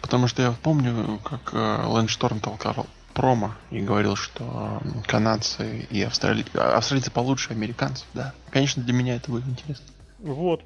[0.00, 6.02] Потому что я помню, как э, Лэнс Шторм толкал промо и говорил, что канадцы и
[6.02, 6.44] австрали...
[6.54, 8.32] австралийцы получше американцев, да.
[8.50, 9.86] Конечно, для меня это будет интересно.
[10.18, 10.64] Вот.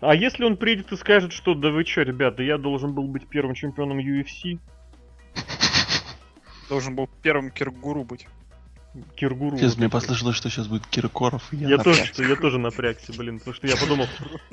[0.00, 3.26] А если он приедет и скажет, что да вы чё, ребята, я должен был быть
[3.26, 4.60] первым чемпионом UFC,
[6.68, 8.26] Должен был первым Киргуру быть.
[9.14, 9.56] Киргуру.
[9.56, 11.52] Сейчас вот мне послышалось, что сейчас будет Киркоров.
[11.52, 12.22] И я, Я тоже, напрягся.
[12.22, 14.06] я тоже напрягся, блин, потому что я подумал,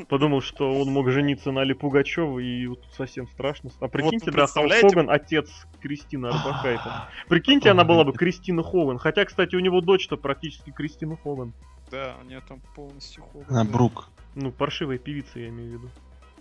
[0.09, 3.71] подумал, что он мог жениться на Али Пугачева, и вот совсем страшно.
[3.79, 4.47] А прикиньте, вы да?
[4.47, 5.49] Хоган отец
[5.81, 6.89] Кристины Арбакайте.
[7.29, 8.97] Прикиньте, она была бы Кристина Хоган.
[8.97, 11.53] Хотя, кстати, у него дочь-то практически Кристина Хоган.
[11.89, 13.45] Да, у нее там полностью Хоган.
[13.49, 13.63] Она.
[13.63, 14.09] Брук.
[14.35, 15.89] Ну, паршивая певица, я имею в виду.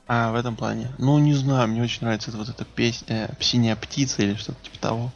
[0.06, 0.88] А, в этом плане.
[0.98, 4.62] Ну, не знаю, мне очень нравится эта вот эта песня э, «Синяя птица» или что-то
[4.62, 5.12] типа того.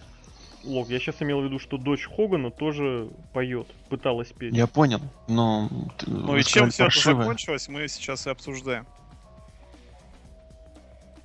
[0.65, 4.55] Лок, я сейчас имел в виду, что дочь Хогана тоже поет, пыталась петь.
[4.55, 5.69] Я понял, но...
[6.07, 7.23] Ну и чем все это паршивая.
[7.25, 8.87] закончилось, мы сейчас и обсуждаем.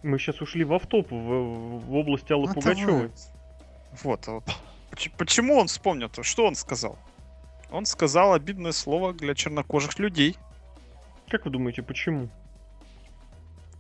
[0.03, 3.11] Мы сейчас ушли в автоп, в, в область Аллы Ну, Пугачевой.
[4.03, 4.27] Вот.
[4.27, 4.43] а вот.
[4.91, 6.23] Поч- Почему он вспомнил-то?
[6.23, 6.97] Что он сказал?
[7.71, 10.35] Он сказал обидное слово для чернокожих людей.
[11.29, 12.29] Как вы думаете, почему?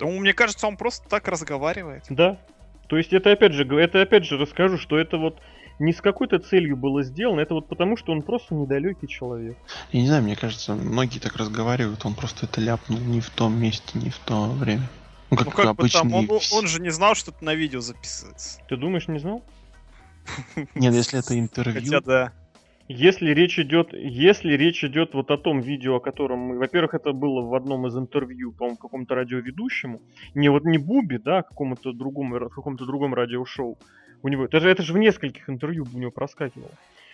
[0.01, 2.05] Потому мне кажется, он просто так разговаривает.
[2.09, 2.39] Да.
[2.87, 5.39] То есть это опять же, это опять же расскажу, что это вот
[5.77, 9.55] не с какой-то целью было сделано, это вот потому, что он просто недалекий человек.
[9.91, 13.59] Я не знаю, мне кажется, многие так разговаривают, он просто это ляпнул не в том
[13.61, 14.89] месте, не в то время.
[15.29, 17.79] Ну, как, Ну как бы там, он, он же не знал, что это на видео
[17.79, 18.59] записывается.
[18.67, 19.43] Ты думаешь, не знал?
[20.73, 22.31] Нет, если это интервью, Хотя да.
[22.93, 27.13] Если речь идет, если речь идет вот о том видео, о котором мы, во-первых, это
[27.13, 30.01] было в одном из интервью, по-моему, какому-то радиоведущему,
[30.35, 33.77] не вот не Буби, да, а какому-то другому, ра- каком-то другом радиошоу.
[34.23, 36.71] У него, это же, это же в нескольких интервью у него проскакивало.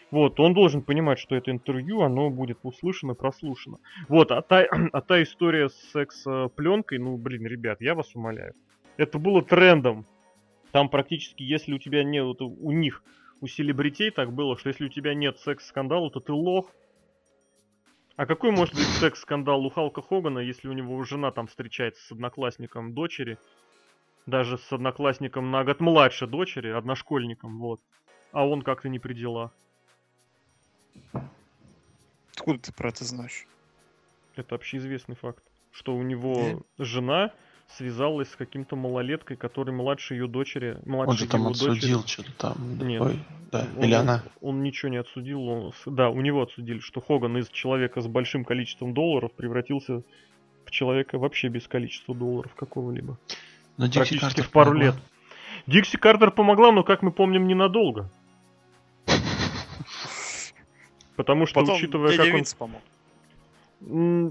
[0.10, 3.78] Вот, он должен понимать, что это интервью, оно будет услышано, прослушано.
[4.08, 8.56] Вот, а та, а та история с секс-пленкой, ну, блин, ребят, я вас умоляю.
[8.98, 10.08] Это было трендом.
[10.72, 13.04] Там практически, если у тебя нет, вот у них
[13.42, 16.72] у селебритей так было, что если у тебя нет секс-скандала, то ты лох.
[18.16, 22.12] А какой может быть секс-скандал у Халка Хогана, если у него жена там встречается с
[22.12, 23.38] одноклассником дочери,
[24.26, 27.80] даже с одноклассником на год младше дочери, одношкольником, вот.
[28.32, 29.52] А он как-то не при делах.
[32.34, 33.46] Откуда ты про это знаешь?
[34.36, 35.44] Это общеизвестный факт.
[35.72, 37.34] Что у него жена
[37.76, 40.78] связалась с каким-то малолеткой, который младше ее дочери.
[40.86, 42.24] Младше он же там отсудил дочери.
[42.26, 42.88] что-то там.
[42.88, 43.02] Нет.
[43.02, 43.20] Ой,
[43.52, 43.68] да.
[43.78, 44.24] Он- Или она.
[44.42, 45.42] Он ничего не отсудил.
[45.48, 50.02] он да, у него отсудили, что Хоган из человека с большим количеством долларов превратился
[50.66, 53.18] в человека вообще без количества долларов какого-либо.
[53.78, 54.86] Но Дикси Практически Картер в пару помогла.
[54.92, 54.96] лет.
[55.68, 58.10] Дикси Картер помогла, но, как мы помним, ненадолго.
[61.16, 62.44] Потому что, Потом учитывая, как он...
[62.58, 62.82] Помог.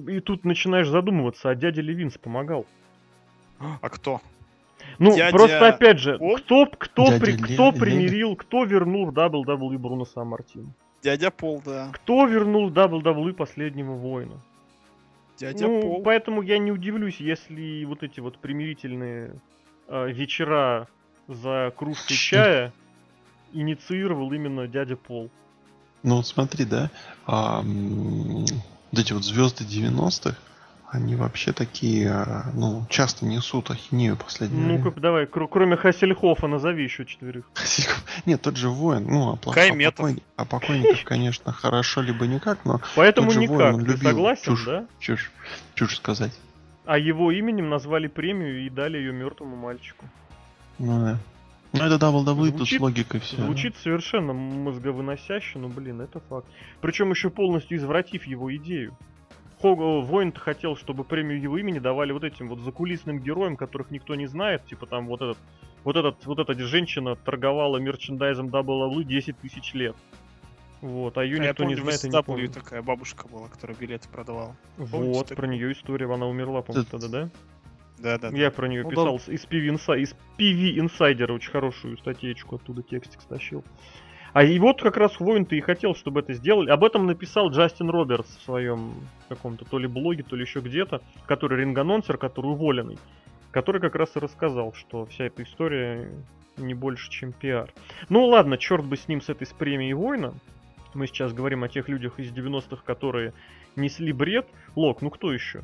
[0.09, 2.66] И тут начинаешь задумываться, а дядя Левинс помогал.
[3.59, 4.21] А кто?
[4.99, 6.37] Ну, Дядя просто опять же, Пол?
[6.38, 10.73] кто, кто, Дядя при, Ле- кто примирил, кто вернул в WWE Бруно Саммартин?
[11.03, 11.90] Дядя Пол, да.
[11.92, 14.40] Кто вернул WWE последнего воина?
[15.38, 16.03] Дядя ну, Пол.
[16.03, 19.35] поэтому я не удивлюсь, если вот эти вот примирительные
[19.88, 20.88] э, вечера
[21.29, 22.73] за кружкой чая
[23.53, 25.31] инициировал именно дядя Пол.
[26.03, 26.90] Ну вот смотри, да,
[27.27, 30.37] а, вот эти вот звезды 90-х,
[30.90, 35.01] они вообще такие, а, ну, часто несут ахинею в последнее Ну-ка, время.
[35.01, 37.44] давай, кр- кроме Хассельхофа, назови еще четверых.
[38.27, 42.64] Нет, тот же воин, ну, а, плох- а, покойни- а покойников, конечно, хорошо, либо никак,
[42.64, 44.64] но Поэтому Тот же никак, воин, он ты любил согласен, чушь.
[44.64, 44.87] да?
[45.01, 45.33] чушь,
[45.75, 46.33] чушь сказать.
[46.85, 50.05] А его именем назвали премию и дали ее мертвому мальчику.
[50.79, 51.18] Ну да.
[51.72, 53.37] Ну это WWE, тут с Звучит- логикой все.
[53.37, 56.46] Звучит совершенно мозговыносяще, но, блин, это факт.
[56.81, 58.96] Причем еще полностью извратив его идею.
[59.61, 64.14] Хого Воин хотел, чтобы премию его имени давали вот этим вот закулисным героям, которых никто
[64.14, 64.64] не знает.
[64.66, 65.38] Типа там вот этот,
[65.85, 69.97] вот этот, вот эта женщина торговала мерчендайзом WWE 10 тысяч лет.
[70.83, 72.53] Вот, а ее А никто не помню, знает и не помнит.
[72.53, 74.55] такая бабушка была, которая билеты продавала.
[74.77, 75.37] Вот, помните такое?
[75.37, 77.31] про нее история, она умерла, по-моему, тогда, да?
[77.99, 78.37] Да, да.
[78.37, 82.57] Я про нее Ну, писал с- из PV, Insi- из PV Insider, очень хорошую статейку
[82.57, 83.64] оттуда текстик стащил.
[84.37, 86.68] А и вот как раз Воин-то и хотел, чтобы это сделали.
[86.68, 88.92] Об этом написал Джастин Робертс в своем
[89.31, 92.99] каком-то то ли блоге, то ли еще где-то, который ринг-анонсер, который уволенный,
[93.51, 96.11] который как раз и рассказал, что вся эта история
[96.59, 97.72] не больше, чем пиар.
[98.11, 100.35] Ну ладно, черт бы с ним, с этой с премией Воина.
[100.92, 103.33] Мы сейчас говорим о тех людях из 90-х, которые
[103.75, 104.46] несли бред.
[104.75, 105.62] Лок, ну кто еще?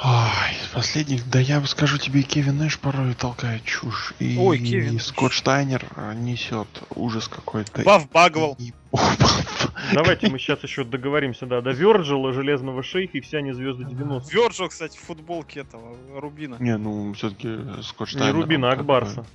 [0.00, 4.14] Ай, из последних, да я бы скажу тебе, Кевин Нэш порой толкает чушь.
[4.20, 4.98] И, Ой, Кевин и.
[5.00, 7.82] Скотт Штайнер а, несет ужас какой-то.
[7.82, 8.54] Баф Багвел.
[8.60, 8.72] И-
[9.92, 14.32] Давайте мы сейчас еще договоримся, да, до Вирджила, Железного Шейха и все они звезды 90
[14.32, 16.56] Вёрджил, кстати, в футболке этого Рубина.
[16.60, 18.34] Не, ну все-таки Скотт Не Штайнер.
[18.36, 19.26] Рубина, а Акбарса.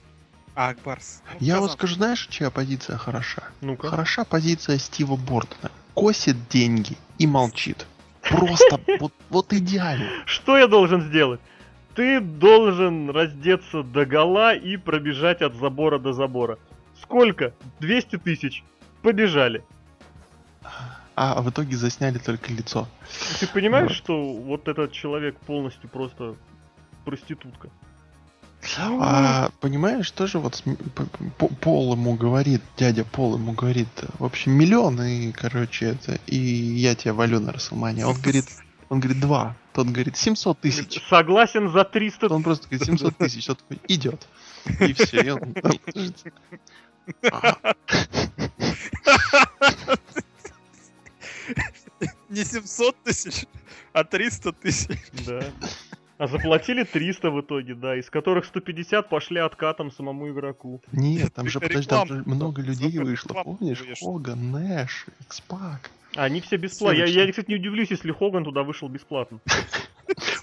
[0.56, 1.24] А, Акбарс.
[1.26, 3.44] Ну, Я вот скажу, знаешь, чья позиция хороша?
[3.60, 3.90] Ну-ка.
[3.90, 5.72] Хороша позиция Стива Бортона.
[5.94, 7.86] Косит деньги и молчит.
[8.30, 10.08] Просто вот, вот идеально.
[10.26, 11.42] Что я должен сделать?
[11.96, 16.58] Ты должен раздеться до гола и пробежать от забора до забора.
[17.02, 17.54] Сколько?
[17.80, 18.64] 200 тысяч.
[19.02, 19.64] Побежали.
[21.16, 22.88] А в итоге засняли только лицо.
[23.40, 23.98] Ты понимаешь, Вот.
[23.98, 26.36] что вот этот человек полностью просто
[27.06, 27.70] проститутка?
[28.78, 30.64] А понимаешь, тоже вот
[31.60, 33.88] Пол ему говорит, дядя Пол ему говорит,
[34.20, 38.06] в общем, миллион, и, короче, это, и я тебя валю на Расселмане.
[38.06, 38.46] Он говорит,
[38.90, 39.56] он говорит, два.
[39.74, 41.02] Тот говорит, 700 тысяч.
[41.10, 43.46] Согласен за 300 Он просто говорит, 700 тысяч.
[43.48, 44.28] Тот такой, идет.
[44.80, 45.74] И все, и он там
[52.30, 53.46] Не 700 тысяч,
[53.94, 55.00] а 300 тысяч.
[55.26, 55.44] Да.
[56.24, 60.82] А заплатили 300 в итоге, да, из которых 150 пошли откатом самому игроку.
[60.94, 63.84] Нет, там же, подожди, там же много людей вышло, помнишь?
[64.00, 65.06] Хоган, Нэш.
[66.16, 67.00] А Они все бесплатно.
[67.00, 69.42] Я, я, кстати, не удивлюсь, если Хоган туда вышел бесплатно.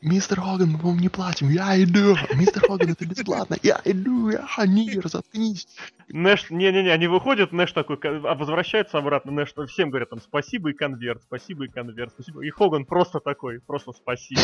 [0.00, 2.16] Мистер Хоган, мы вам не платим, я иду.
[2.34, 5.68] Мистер Хоган, это бесплатно, я иду, я Нир, заткнись.
[6.08, 10.72] Нэш, не-не-не, они выходят, Нэш такой, а возвращается обратно, Нэш всем говорят там спасибо и
[10.72, 12.42] конверт, спасибо и конверт, спасибо.
[12.44, 14.40] И Хоган просто такой, просто спасибо.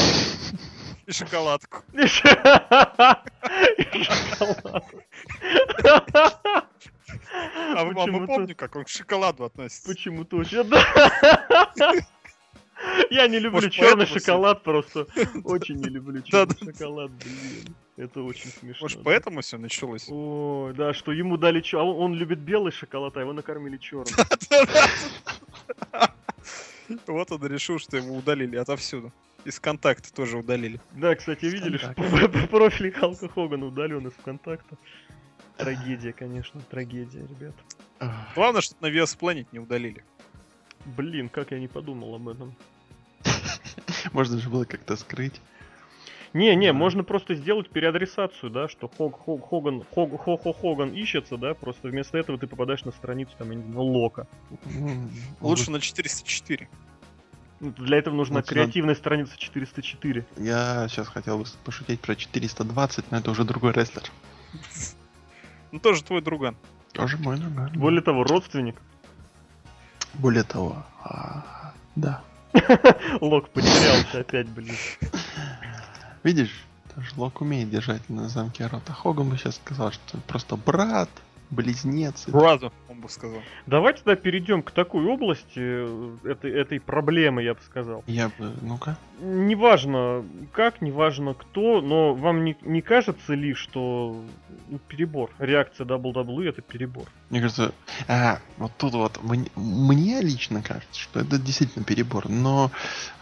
[1.07, 1.79] И шоколадку.
[1.95, 3.23] И ш-
[3.79, 4.85] и шоколад.
[7.77, 9.88] А вы, помним, как он к шоколаду относится.
[9.88, 10.59] Почему-то очень...
[13.10, 15.06] Я не люблю Может, черный шоколад просто.
[15.44, 17.74] Очень не люблю черный шоколад, блин.
[17.96, 18.84] Это очень смешно.
[18.84, 20.06] Может, поэтому все началось?
[20.10, 24.14] Ой, да, что ему дали а он, любит белый шоколад, а его накормили черным.
[27.08, 29.12] Вот он решил, что его удалили отовсюду.
[29.44, 30.80] Из контакта тоже удалили.
[30.92, 31.94] Да, кстати, видели, что
[32.50, 34.76] профиль Халка Хогана удален из ВКонтакта.
[35.56, 37.54] Трагедия, конечно, трагедия, ребят.
[38.36, 40.04] Главное, что на VS Planet не удалили.
[40.96, 42.55] Блин, как я не подумал об этом.
[44.12, 45.40] Можно же было как-то скрыть.
[46.33, 46.72] Не-не, Да.
[46.75, 51.55] можно просто сделать переадресацию, да, что Хог, Хог, Хоган, Хог, Хо, Хо, Хоган ищется, да,
[51.55, 54.27] просто вместо этого ты попадаешь на страницу, там, я не знаю, Лока.
[55.40, 56.68] Лучше на 404.
[57.61, 58.61] Ну, Для этого нужна Вот сюда.
[58.62, 60.27] креативная страница 404.
[60.37, 64.03] Я сейчас хотел бы пошутить про 420, но это уже другой рестлер.
[65.72, 66.57] Ну, тоже твой друган.
[66.92, 67.70] Тоже мой друган.
[67.75, 68.77] Более того, родственник.
[70.18, 72.22] Более того, а, да.
[73.20, 74.74] Лок потерялся опять, блин.
[76.22, 78.92] Видишь, даже Лок умеет держать на замке рота.
[78.92, 81.11] Хоган бы сейчас сказал, что просто брат,
[81.50, 82.26] близнец.
[82.29, 83.40] Бразу, он бы сказал.
[83.66, 88.02] Давайте тогда перейдем к такой области э, этой, этой проблемы, я бы сказал.
[88.07, 88.96] Я бы, ну-ка.
[89.18, 94.22] Неважно как, неважно кто, но вам не, не кажется ли, что
[94.68, 95.31] ну, перебор?
[95.38, 97.07] Реакция WWE это перебор.
[97.31, 97.72] Мне кажется,
[98.09, 102.70] а, вот тут вот мне, мне лично кажется, что это действительно перебор, но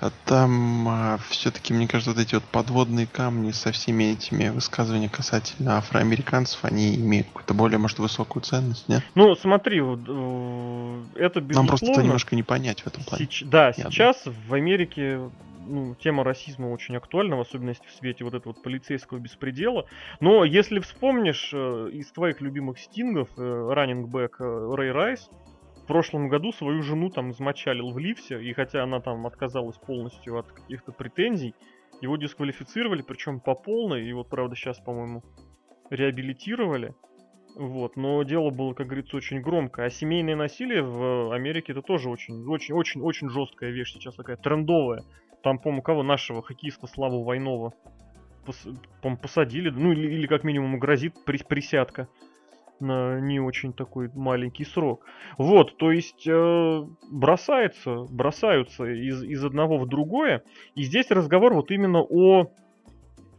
[0.01, 5.79] а, там все-таки, мне кажется, вот эти вот подводные камни со всеми этими высказываниями касательно
[5.79, 9.03] афроамериканцев, они имеют какую-то более, может, высокую ценность, нет?
[9.15, 11.55] Ну, смотри, вот, э, это безусловно...
[11.55, 13.27] Нам просто это немножко не понять в этом плане.
[13.27, 15.21] Сеч- Да, Я сейчас в Америке
[15.67, 19.87] ну, тема расизма очень актуальна, в особенности в свете вот этого вот полицейского беспредела.
[20.21, 25.31] Но если вспомнишь э, из твоих любимых стингов, раннингбэк Рэй Райс,
[25.85, 30.39] в прошлом году свою жену там измочалил в лифте, и хотя она там отказалась полностью
[30.39, 31.55] от каких-то претензий,
[32.01, 35.23] его дисквалифицировали, причем по полной, и вот, правда, сейчас, по-моему,
[35.91, 36.95] реабилитировали.
[37.55, 39.85] Вот, но дело было, как говорится, очень громко.
[39.85, 44.37] А семейное насилие в Америке это тоже очень, очень, очень, очень жесткая вещь сейчас такая
[44.37, 45.05] трендовая.
[45.45, 47.75] Там, по-моему, кого нашего хоккеиста Славу Войнова
[48.47, 52.09] пос- посадили, ну или, или как минимум грозит при- присядка
[52.81, 55.05] на не очень такой маленький срок.
[55.37, 60.43] Вот, то есть э, бросается, бросаются из, из одного в другое.
[60.75, 62.51] И здесь разговор вот именно о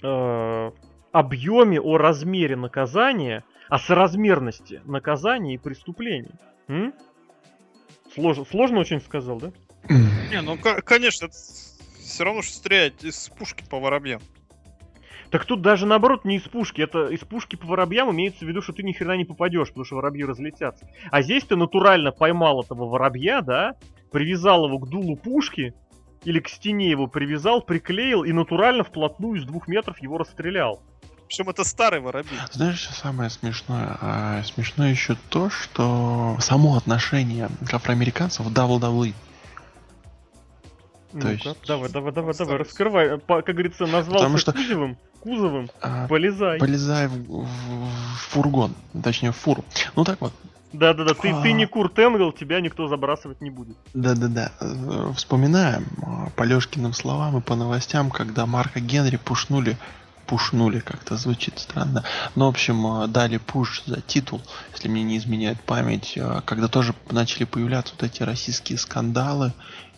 [0.03, 0.71] э,
[1.11, 6.35] объеме, о размере наказания, о соразмерности наказания и преступлений.
[6.67, 6.93] М?
[8.13, 9.51] Сложно, сложно очень сказал, да?
[9.89, 11.29] Не, ну, ко- конечно,
[12.15, 14.21] все равно, что стрелять из пушки по воробьям.
[15.31, 16.81] Так тут даже наоборот не из пушки.
[16.81, 19.83] Это из пушки по воробьям имеется в виду, что ты ни хрена не попадешь, потому
[19.83, 20.87] что воробьи разлетятся.
[21.11, 23.75] А здесь ты натурально поймал этого воробья, да,
[24.11, 25.73] привязал его к дулу пушки,
[26.23, 30.81] или к стене его привязал, приклеил и натурально вплотную с двух метров его расстрелял.
[31.27, 32.37] Причем это старый воробей.
[32.51, 33.97] Знаешь, что самое смешное?
[33.99, 39.13] А, смешно еще то, что само отношение к афроамериканцам в WWE.
[41.15, 43.17] Ну-ка, есть- давай, давай, давай, давай, раскрывай.
[43.19, 46.59] По- как говорится, назвался Потому что- кузовым, кузовым, А, полезай.
[46.59, 48.73] полезай в, в- в фургон,
[49.03, 49.63] точнее в фуру.
[49.95, 50.33] Ну так вот,
[50.73, 51.51] Да-да-да, ты, ты А.
[51.53, 53.77] не Курт Энгл, тебя никто забрасывать не будет.
[53.93, 59.77] да-да-да, э, вспоминаем а, по Лёшкиным словам и по новостям, когда Марка Генри пушнули,
[60.27, 62.03] пушнули, как-то звучит странно,
[62.35, 64.41] но, в общем, дали пуш за титул,
[64.73, 69.53] если мне не изменяет память, когда тоже начали появляться вот эти российские скандалы,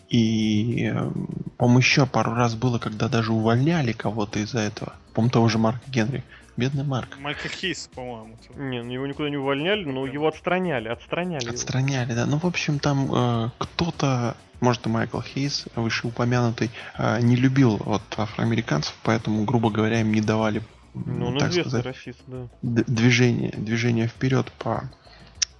[0.08, 1.10] и, э,
[1.56, 4.94] по-моему, еще пару раз было, когда даже увольняли кого-то из-за этого.
[5.14, 6.24] По-моему, того же Марка Генри.
[6.56, 7.18] Бедный Марк.
[7.20, 8.36] Майкл Хейс, по-моему.
[8.50, 8.60] это.
[8.60, 11.44] Не, ну его никуда не увольняли, но его отстраняли, отстраняли.
[11.44, 11.54] его.
[11.54, 12.26] Отстраняли, да.
[12.26, 18.02] Ну, в общем, там э, кто-то, может, и Майкл Хейс, вышеупомянутый, э, не любил вот
[18.16, 20.62] афроамериканцев, поэтому, грубо говоря, им не давали,
[20.94, 22.48] Ну, он так сказать, расист, да.
[22.62, 24.90] движение, движение вперед по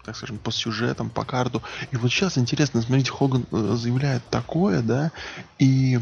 [0.09, 1.62] так скажем, по сюжетам, по карту.
[1.90, 5.12] И вот сейчас интересно, смотрите, Хоган э, заявляет такое, да,
[5.59, 6.00] и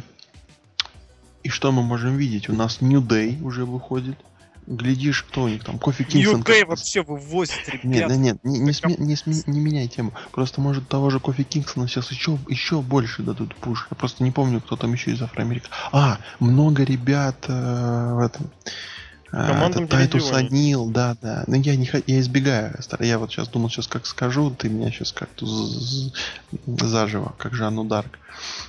[1.42, 2.48] и что мы можем видеть?
[2.48, 4.16] У нас New Day уже выходит,
[4.68, 6.42] глядишь, кто у них там, Кофи Кингстон.
[6.42, 8.10] UK вообще вывозит, Нет, ребят.
[8.10, 10.12] нет, нет, не, не, Это сме- не, сме- не меняй тему.
[10.30, 13.88] Просто, может, того же Кофи Кингстона сейчас еще, еще больше дадут пуш.
[13.90, 15.68] Я просто не помню, кто там еще из Афроамерики.
[15.90, 18.50] А, много ребят э, в этом.
[19.44, 20.48] Командном этот Тайтус дивизионе.
[20.48, 21.44] Анил, да, да.
[21.46, 22.78] Но я не я избегаю.
[23.00, 25.46] Я вот сейчас думал, сейчас как скажу, ты меня сейчас как-то
[26.66, 28.18] заживо, как Жанну Дарк.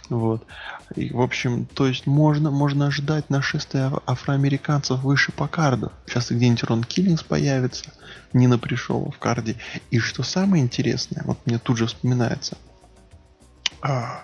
[0.09, 0.45] Вот.
[0.95, 5.91] И, в общем, то есть можно, можно ожидать нашествия аф- афроамериканцев выше по карду.
[6.05, 7.91] Сейчас где-нибудь Рон Киллингс появится.
[8.33, 9.57] Нина пришел в карде.
[9.91, 12.57] И что самое интересное, вот мне тут же вспоминается.
[13.81, 14.23] А.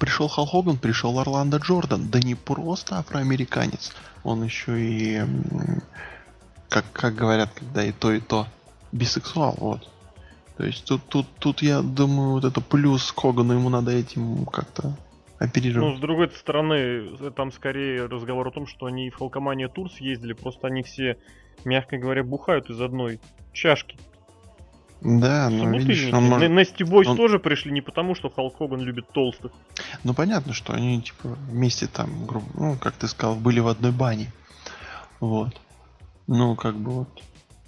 [0.00, 2.08] Пришел Халл Хоган, пришел Орландо Джордан.
[2.08, 3.92] Да не просто афроамериканец.
[4.24, 5.20] Он еще и,
[6.70, 8.46] как, как говорят, когда и то, и то,
[8.92, 9.88] бисексуал, вот.
[10.56, 14.88] То есть тут, тут, тут я думаю, вот это плюс Хогану, ему надо этим как-то
[14.88, 14.96] Ну,
[15.38, 15.96] оперировать.
[15.96, 20.66] с другой стороны, там скорее разговор о том, что они в Халкомания Тур съездили, просто
[20.66, 21.18] они все,
[21.64, 23.20] мягко говоря, бухают из одной
[23.52, 23.98] чашки.
[25.02, 26.14] Да, ну видишь, Собутыльники.
[26.14, 29.52] он может- Nasty Boys он- тоже пришли не потому, что Халк Хоган любит толстых.
[30.04, 33.92] Ну понятно, что они типа вместе там, грубо, ну, как ты сказал, были в одной
[33.92, 34.32] бане.
[35.20, 35.58] Вот.
[36.26, 37.08] Ну, как бы вот.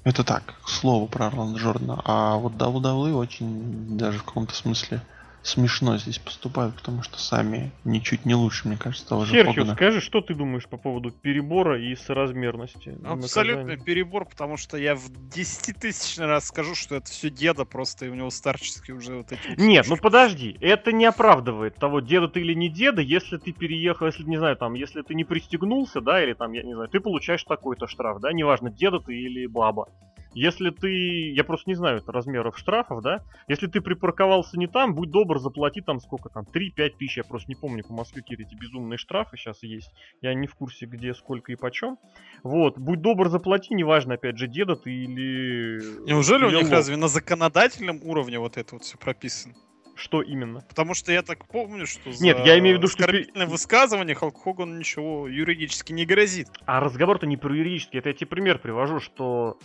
[0.04, 2.00] Это так, к слову про Орландо Джордана.
[2.04, 5.00] А вот WWE очень даже в каком-то смысле
[5.42, 9.74] смешно здесь поступают, потому что сами ничуть не лучше, мне кажется, того же Серхио, Хогана.
[9.74, 12.96] скажи, что ты думаешь по поводу перебора и соразмерности?
[13.04, 13.84] Абсолютный наказания?
[13.84, 18.14] перебор, потому что я в десятитысячный раз скажу, что это все деда просто, и у
[18.14, 19.60] него старческие уже вот эти...
[19.60, 24.06] Нет, ну подожди, это не оправдывает того, деда ты или не деда, если ты переехал,
[24.06, 27.00] если, не знаю, там, если ты не пристегнулся, да, или там, я не знаю, ты
[27.00, 29.88] получаешь такой-то штраф, да, неважно, деда ты или баба.
[30.34, 34.94] Если ты, я просто не знаю это размеров штрафов, да, если ты припарковался не там,
[34.94, 38.44] будь добр, заплати там сколько там, 3-5 тысяч, я просто не помню, по Москве какие-то
[38.44, 41.98] эти безумные штрафы сейчас есть, я не в курсе где, сколько и почем.
[42.42, 46.06] Вот, будь добр, заплати, неважно, опять же, деда ты или...
[46.06, 46.70] Неужели у них лох.
[46.70, 49.54] разве на законодательном уровне вот это вот все прописано?
[49.94, 50.62] Что именно?
[50.68, 54.14] Потому что я так помню, что за Нет, я имею в виду, что оскорбительное высказывание
[54.14, 56.48] Халк Хогану ничего юридически не грозит.
[56.64, 57.98] А разговор-то не про юридический.
[57.98, 59.58] Это я тебе пример привожу, что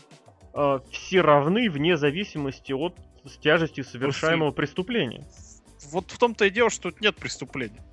[0.53, 2.95] э, все равны вне зависимости от
[3.41, 5.27] тяжести совершаемого преступления.
[5.91, 7.83] Вот в том-то и дело, что тут нет преступления.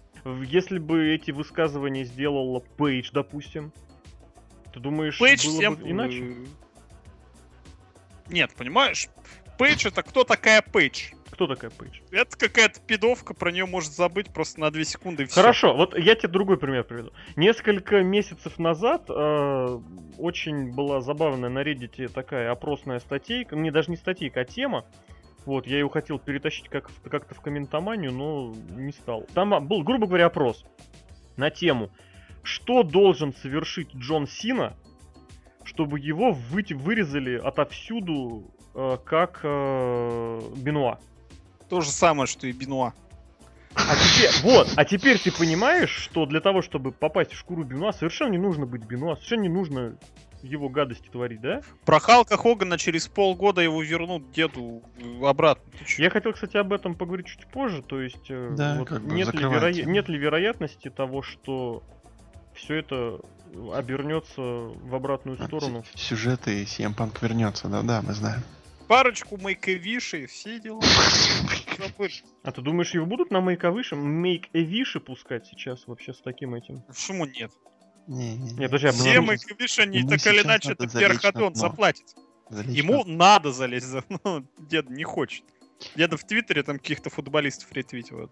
[0.46, 3.72] Если бы эти высказывания сделала Пейдж, допустим,
[4.72, 5.74] ты думаешь, Пейдж было всем...
[5.76, 6.22] бы иначе?
[6.22, 6.44] э,
[8.30, 9.08] Нет, понимаешь?
[9.58, 11.12] Пейдж это кто такая Пейдж?
[11.34, 11.98] Кто такая Пейдж?
[12.12, 15.34] Это какая-то пидовка, про нее может забыть просто на 2 секунды и все.
[15.34, 17.10] Хорошо, вот я тебе другой пример приведу.
[17.34, 19.80] Несколько месяцев назад э,
[20.16, 24.84] очень была забавная на Reddit такая опросная статейка, не даже не статейка, а тема.
[25.44, 29.26] Вот, я ее хотел перетащить как, как-то в комментоманию, но не стал.
[29.34, 30.64] Там а, был, грубо говоря, опрос
[31.36, 31.90] на тему,
[32.44, 34.76] что должен совершить Джон Сина,
[35.64, 41.00] чтобы его выйти, вырезали отовсюду э, как э, Бенуа.
[41.68, 42.92] То же самое, что и Бенуа.
[43.74, 47.92] А теперь, вот, а теперь ты понимаешь, что для того, чтобы попасть в шкуру Бенуа,
[47.92, 49.96] совершенно не нужно быть Бенуа, совершенно не нужно
[50.42, 51.62] его гадости творить, да?
[51.84, 54.82] Про Халка Хогана через полгода его вернут деду
[55.22, 55.64] обратно.
[55.96, 59.14] Я хотел, кстати, об этом поговорить чуть позже, то есть э, Да, вот как бы
[59.14, 61.82] нет, ли веро- нет ли вероятности того, что
[62.54, 63.20] все это
[63.74, 65.84] обернется в обратную сторону?
[65.94, 68.42] Сюжеты и CM Punk вернется, да-да, мы знаем.
[68.88, 70.82] Парочку мейковишей, все дела.
[72.42, 76.82] А ты думаешь, его будут на мейковыше, мейк эвиши пускать сейчас вообще с таким этим?
[76.82, 77.50] Почему нет?
[78.06, 81.46] Нет, подожди, а мы Все мейковиши, они ему так или иначе, это залечь вверх на
[81.46, 81.60] он дно.
[81.60, 82.06] заплатит.
[82.50, 84.04] Залечь Ему надо залезть за...
[84.24, 85.44] Ну, дед не хочет.
[85.96, 88.30] Деда в Твиттере там каких-то футболистов ретвитил.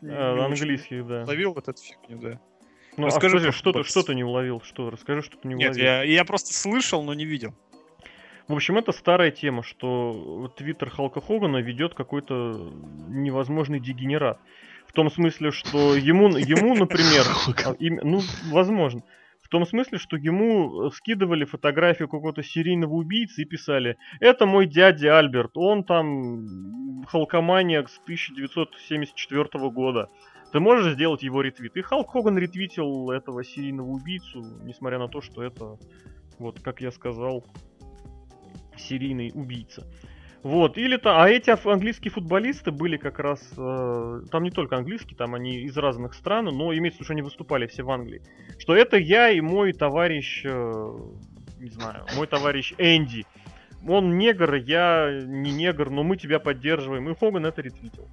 [0.00, 1.24] Не А, английских, да.
[1.24, 2.40] Ловил вот эту фигню, да.
[2.96, 4.60] Ну, Расскажи а скажи, что ты, что ты не уловил?
[4.60, 4.90] Что?
[4.90, 5.84] Расскажи, что ты не Нет, уловил.
[5.84, 7.54] я, я просто слышал, но не видел.
[8.48, 12.72] В общем, это старая тема, что твиттер Халка Хогана ведет какой-то
[13.08, 14.40] невозможный дегенерат.
[14.86, 17.26] В том смысле, что ему, ему например,
[17.66, 18.20] а, им- ну,
[18.50, 19.02] возможно.
[19.42, 24.66] В том смысле, что ему э, скидывали фотографию какого-то серийного убийцы и писали, это мой
[24.66, 30.08] дядя Альберт, он там халкоманиак с 1974 года.
[30.52, 31.76] Ты можешь сделать его ретвит?
[31.76, 35.76] И Халк Хоган ретвитил этого серийного убийцу, несмотря на то, что это,
[36.38, 37.44] вот, как я сказал,
[38.78, 39.86] серийный убийца.
[40.42, 45.16] Вот, или то, а эти английские футболисты были как раз, э, там не только английские,
[45.16, 48.22] там они из разных стран, но имеется в виду, что они выступали все в Англии.
[48.58, 50.92] Что это я и мой товарищ, э,
[51.58, 53.26] не знаю, мой товарищ Энди.
[53.86, 57.08] Он негр, я не негр, но мы тебя поддерживаем.
[57.10, 58.08] И Хоган это ретвитил.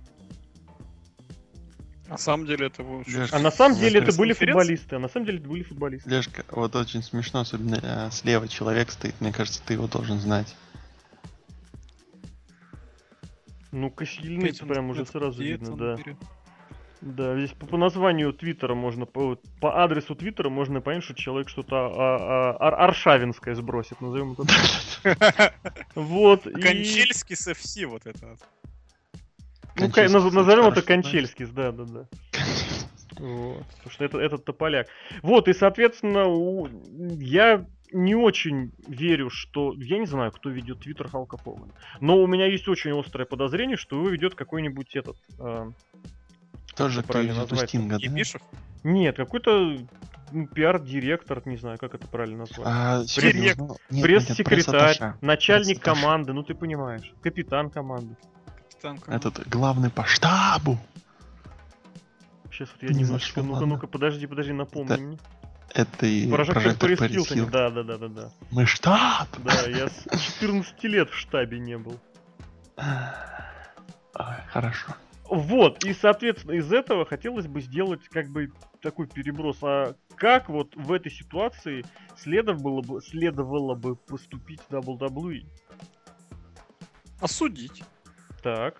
[2.07, 4.95] На самом деле это было очень- Леш, А на самом деле это были футболисты.
[4.95, 6.09] А на самом деле это были футболисты.
[6.09, 10.55] Лешка, вот очень смешно, особенно э, слева человек стоит, мне кажется, ты его должен знать.
[13.71, 15.97] Ну, он прям уже сразу видно, да.
[17.01, 21.49] Да, здесь по, по названию Твиттера можно, по, по адресу Твиттера можно понять, что человек
[21.49, 24.43] что-то а, а, ар- аршавинское сбросит, назовем это
[25.03, 25.53] так.
[25.95, 26.53] Вот, и...
[26.59, 28.37] Кончельский с FC вот это.
[29.75, 30.81] Ну, назовем это.
[30.81, 32.05] Кончельский, да, да, да.
[33.17, 33.65] Вот.
[33.77, 34.87] Потому что это, этот тополяк.
[35.21, 36.69] Вот, и, соответственно, у-
[37.19, 39.73] я не очень верю, что...
[39.77, 41.71] Я не знаю, кто ведет твиттер Халка Хогана.
[42.01, 45.17] Но у меня есть очень острое подозрение, что его ведет какой-нибудь этот...
[45.39, 45.71] а,
[46.75, 47.69] Тоже кто правильно назвать?
[47.69, 48.23] Стинга, да?
[48.83, 49.77] Нет, какой-то
[50.31, 52.67] ну, пиар-директор, не знаю, как это правильно назвать.
[52.69, 53.03] А,
[53.89, 55.13] Пресс-секретарь, пресс-атташе.
[55.21, 56.01] начальник Пресс-атташе.
[56.01, 58.15] команды, ну ты понимаешь, капитан команды.
[58.93, 59.11] Команды.
[59.27, 60.77] Этот главный по штабу.
[62.51, 64.97] Сейчас вот я Не немножечко, зашло, ну-ка, ну-ка, подожди, подожди, напомни Да.
[64.97, 65.17] мне.
[65.73, 67.51] Это и Прожектор прожектор Пэрис Хилтон, Хилтон.
[67.51, 68.31] да, да, да, да, да.
[68.51, 69.27] Мы штаб!
[69.43, 70.05] Да, я с
[70.37, 71.99] 14 лет в штабе не был.
[72.77, 74.95] Ой, хорошо.
[75.29, 79.57] Вот, и, соответственно, из этого хотелось бы сделать как бы такой переброс.
[79.63, 81.83] А как вот в этой ситуации
[82.15, 85.45] следовало бы, следовало бы поступить WWE?
[87.19, 87.83] Осудить.
[88.45, 88.77] Так,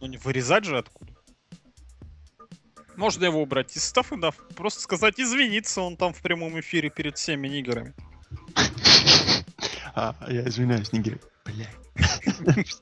[0.00, 1.12] Ну не вырезать же откуда.
[2.94, 7.18] Можно его убрать из стафа, да, просто сказать извиниться, он там в прямом эфире перед
[7.18, 7.94] всеми нигерами.
[9.96, 11.18] А, я извиняюсь, Нигер.
[11.44, 12.80] Блядь.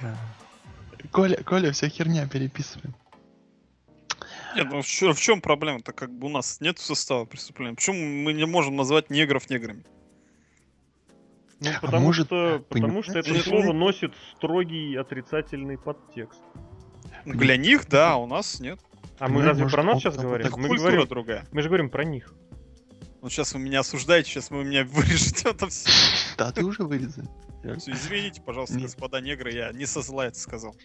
[1.12, 2.94] Коля, Коля, вся херня переписываем.
[4.56, 5.92] Нет, ну в чем проблема-то?
[5.92, 7.74] Как бы у нас нет состава преступления.
[7.74, 9.84] Почему мы не можем назвать негров неграми?
[11.60, 16.40] Ну потому может, что, потому что это слово носит строгий отрицательный подтекст.
[17.24, 18.78] Ну, Для них, да, а у нас нет.
[19.18, 20.46] А мы разве может, про нас сейчас говорим?
[20.46, 21.46] так Мы Культура говорим, другая.
[21.52, 22.32] мы же говорим про них.
[23.20, 25.90] Вот сейчас вы меня осуждаете, сейчас вы меня вырежете это все.
[26.36, 27.24] Да, ты уже вырезал.
[27.64, 28.84] Извините, пожалуйста, Нет.
[28.84, 30.76] господа негры, я не со зла это сказал.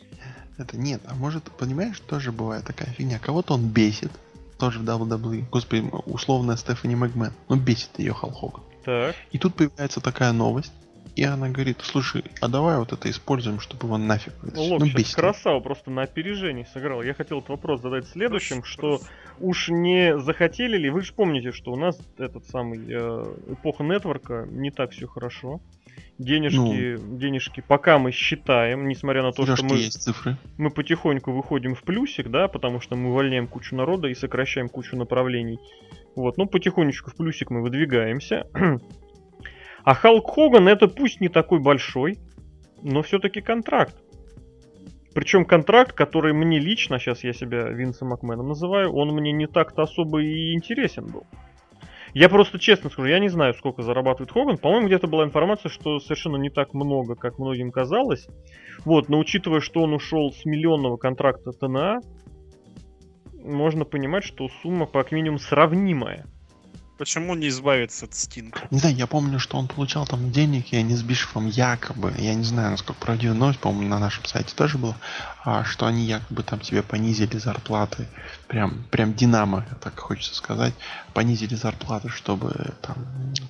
[0.57, 3.19] Это нет, а может, понимаешь, тоже бывает такая фигня.
[3.19, 4.11] Кого-то он бесит,
[4.57, 5.45] тоже в WWE.
[5.51, 7.31] Господи, условная Стефани Макмен.
[7.47, 8.63] Ну, бесит ее Халк Хоган.
[8.83, 10.73] Так, И тут появляется такая новость,
[11.15, 14.69] и она говорит, слушай, а давай вот это используем, чтобы его нафиг вытащить».
[14.71, 15.15] Лок Ну, сейчас бесит.
[15.15, 17.03] красава просто на опережении сыграл.
[17.03, 19.05] Я хотел этот вопрос задать следующим, Хорошо, что хорошо.
[19.39, 24.47] уж не захотели ли, вы же помните, что у нас этот самый э, эпоха нетворка
[24.49, 25.61] не так все хорошо.
[26.17, 30.37] Денежки, денежки, пока мы считаем, несмотря на то, что мы, есть цифры.
[30.57, 34.95] мы потихоньку выходим в плюсик, да, потому что мы увольняем кучу народа и сокращаем кучу
[34.95, 35.59] направлений.
[36.15, 38.47] Вот, ну потихонечку в плюсик мы выдвигаемся.
[39.85, 42.17] А Халк Хоган это пусть не такой большой,
[42.81, 43.93] но все-таки контракт.
[45.13, 49.83] Причем контракт, который мне лично, сейчас я себя Винсом Макменом называю, он мне не так-то
[49.83, 51.25] особо и интересен был.
[52.13, 54.57] Я просто честно скажу, я не знаю, сколько зарабатывает Хоган.
[54.57, 58.27] По-моему, где-то была информация, что совершенно не так много, как многим казалось.
[58.85, 62.01] Вот, но учитывая, что он ушел с миллионного контракта ТНА,
[63.43, 66.25] можно понимать, что сумма как минимум сравнимая.
[66.97, 68.61] Почему не избавиться от Стинга?
[68.69, 72.35] Не знаю, я помню, что он получал там денег, и они с Бишефом якобы, я
[72.35, 74.95] не знаю, насколько правдивая новость, по-моему, на нашем сайте тоже было,
[75.43, 78.07] а, что они якобы там себе понизили зарплаты,
[78.47, 80.73] прям, прям динамо, так хочется сказать,
[81.13, 82.97] понизили зарплаты, чтобы там,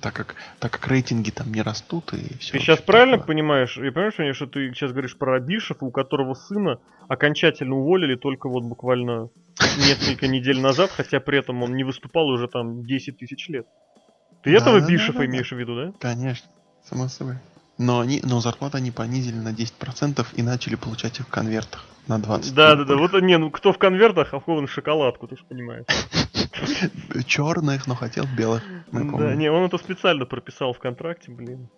[0.00, 2.52] так как, так как рейтинги там не растут и все.
[2.52, 3.76] Ты сейчас правильно понимаешь?
[3.76, 6.78] Я понимаю, что- что ты сейчас говоришь про Бишефа, у которого сына
[7.08, 9.28] окончательно уволили только вот буквально
[9.76, 13.66] несколько недель назад, хотя при этом он не выступал уже там 10 тысяч лет.
[14.42, 15.92] Ты Да, этого да, Бишефа да, да, имеешь в виду, да?
[16.00, 16.48] Конечно,
[16.88, 17.36] само собой.
[17.76, 22.18] Но, они, но зарплату они понизили на 10% и начали получать их в конвертах на
[22.18, 22.52] 20%.
[22.54, 22.96] Да, да, да.
[22.96, 25.86] Вот не, ну кто в конвертах, а в шоколадку, ты же понимаешь.
[27.26, 28.62] Черных, но хотел белых.
[28.92, 31.68] Да, не, он это специально прописал в контракте, блин.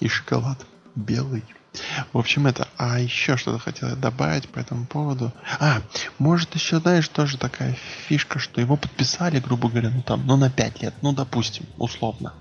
[0.00, 1.44] и шоколад белый.
[2.12, 2.66] В общем, это.
[2.76, 5.32] А еще что-то хотел добавить по этому поводу.
[5.60, 5.80] А,
[6.18, 7.76] может еще, знаешь, тоже такая
[8.08, 12.32] фишка, что его подписали, грубо говоря, ну там, ну на 5 лет, ну допустим, условно.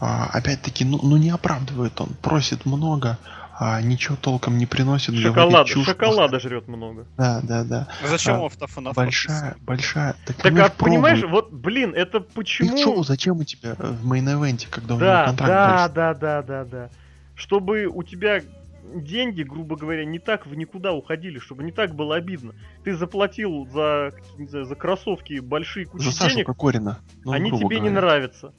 [0.00, 3.18] А, опять-таки, ну, ну не оправдывает он, просит много,
[3.56, 5.14] а ничего толком не приносит.
[5.14, 7.06] Шоколада, чушь шоколада жрет много.
[7.16, 7.88] Да, да, да.
[8.02, 10.16] А Зачем А, его автофанаф Большая, большая.
[10.26, 12.76] Так, Так, а понимаешь, вот, блин, это почему...
[12.76, 15.94] Big Show зачем у тебя э, в мейн-эвенте, когда у него Да, контракт да, дальше?
[15.94, 16.90] да, да, да, да.
[17.36, 18.42] Чтобы у тебя
[18.94, 22.54] деньги, грубо говоря, не так в никуда уходили, чтобы не так было обидно.
[22.84, 26.98] Ты заплатил за, не знаю, за кроссовки большие кучи За Сашу денег, Кокорина.
[27.24, 27.90] Ну, они тебе не говоря.
[27.92, 28.52] нравятся.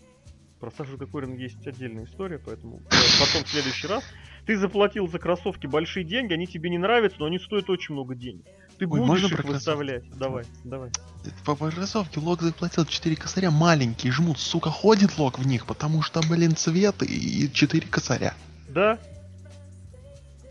[0.59, 4.03] Про Сашу Кокорина есть отдельная история, поэтому э, потом в следующий раз.
[4.45, 8.15] Ты заплатил за кроссовки большие деньги, они тебе не нравятся, но они стоят очень много
[8.15, 8.45] денег.
[8.77, 9.53] Ты Ой, будешь их кроссовки?
[9.53, 10.03] выставлять.
[10.17, 10.91] Давай, давай.
[11.45, 16.21] По кроссовке Лок заплатил 4 косаря, маленькие жмут, сука, ходит Лок в них, потому что,
[16.29, 18.33] блин, цвет и 4 косаря.
[18.67, 18.99] Да,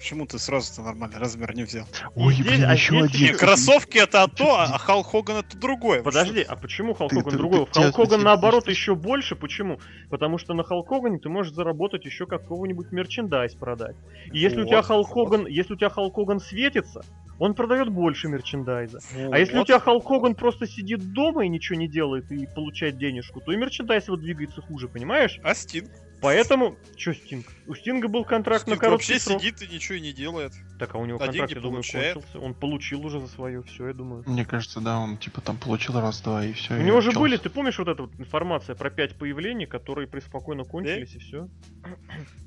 [0.05, 1.87] Почему ты сразу-то нормальный размер не взял?
[2.15, 3.21] Ой, здесь- блин, а еще один.
[3.23, 6.03] Не, кроссовки это одно, а Халк Хоган это другое.
[6.03, 7.65] Подожди, а почему Халк Ты- Хоган ты- другой?
[7.65, 9.35] ты- Халк Хоган наоборот еще больше.
[9.35, 9.79] Почему?
[10.11, 13.97] Потому что на Халк Хогане ты можешь заработать еще какого-нибудь мерчендайз продать.
[14.31, 15.29] И если у тебя Вот, Халк вот.
[15.31, 17.01] Хоган, если у тебя Халк Хоган светится,
[17.39, 18.99] он продает больше мерчендайза.
[19.17, 19.39] А Вот.
[19.39, 23.41] если у тебя Халк Хоган просто сидит дома и ничего не делает и получает денежку,
[23.41, 25.41] то и мерчендайз его двигается хуже, понимаешь?
[25.43, 25.89] А Стинг?
[26.25, 26.77] Поэтому...
[26.97, 27.47] Че Стинг?
[27.67, 29.43] У Стинга был контракт на Стинг короткий вообще срок.
[29.43, 30.53] сидит и ничего не делает.
[30.79, 32.15] Так, а у него а контракт, я думаю, получает.
[32.15, 32.41] кончился.
[32.41, 34.25] Он получил уже за свое, все, я думаю.
[34.27, 36.79] Мне кажется, да, он типа там получил раз-два и все.
[36.79, 40.65] У него же были, ты помнишь вот эта вот информация про пять появлений, которые преспокойно
[40.65, 41.49] кончились и все?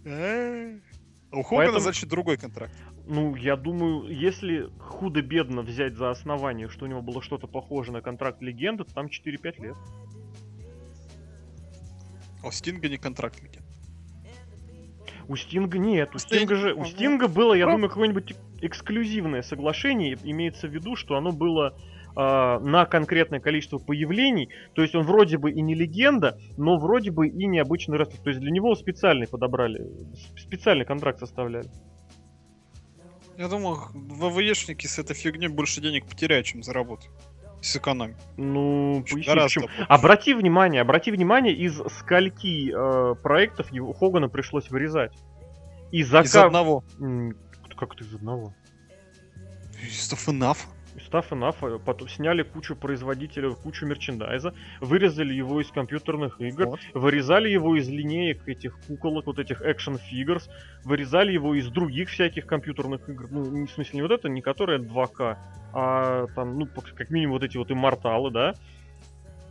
[0.05, 0.79] Э,
[1.31, 2.73] У Хогана, Поэтому- значит, другой контракт.
[3.05, 8.01] Ну, я думаю, если худо-бедно взять за основание, что у него было что-то похоже на
[8.01, 9.75] контракт легенды, то там 4-5 лет.
[12.43, 13.41] А у Стинга не контракт.
[15.29, 16.85] У Стинга нет, у Стинга же, у.
[16.85, 21.77] Стинга было, я думаю, какое-нибудь эксклюзивное соглашение, имеется в виду, что оно было
[22.15, 27.11] а, на конкретное количество появлений, то есть он вроде бы и не легенда, но вроде
[27.11, 29.85] бы и необычный рестлер, то есть для него специальный подобрали,
[30.37, 31.69] специальный контракт составляли.
[33.37, 37.13] Я думаю, ВВЕшники с этой фигней больше денег потеряют, чем заработают.
[37.61, 38.17] Сэкономят.
[38.37, 39.83] Ну, Гораздо больше.
[39.89, 45.11] Обрати внимание, обрати внимание, из скольки э, проектов его Хогана пришлось вырезать.
[45.91, 46.83] Из ка- одного.
[46.99, 47.35] М,
[47.77, 48.53] Как это из одного?
[49.89, 50.57] Stuff enough.
[51.09, 56.79] Stuff Enough, потом сняли кучу производителей, кучу мерчендайза, вырезали его из компьютерных игр, Вот.
[56.93, 60.49] вырезали его из линеек этих куколок, вот этих action figures,
[60.83, 63.27] вырезали его из других всяких компьютерных игр.
[63.29, 65.37] Ну, в смысле, не вот это, не которые 2К,
[65.73, 68.53] а там, ну, как минимум вот эти вот имморталы, да.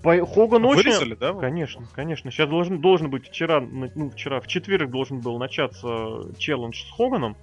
[0.03, 0.85] По- Хоган очень...
[0.85, 1.33] Вырезали, да?
[1.33, 2.31] Конечно, конечно.
[2.31, 5.89] Сейчас должен, должен быть вчера, ну, вчера, в четверг должен был начаться
[6.39, 7.37] челлендж с Хоганом.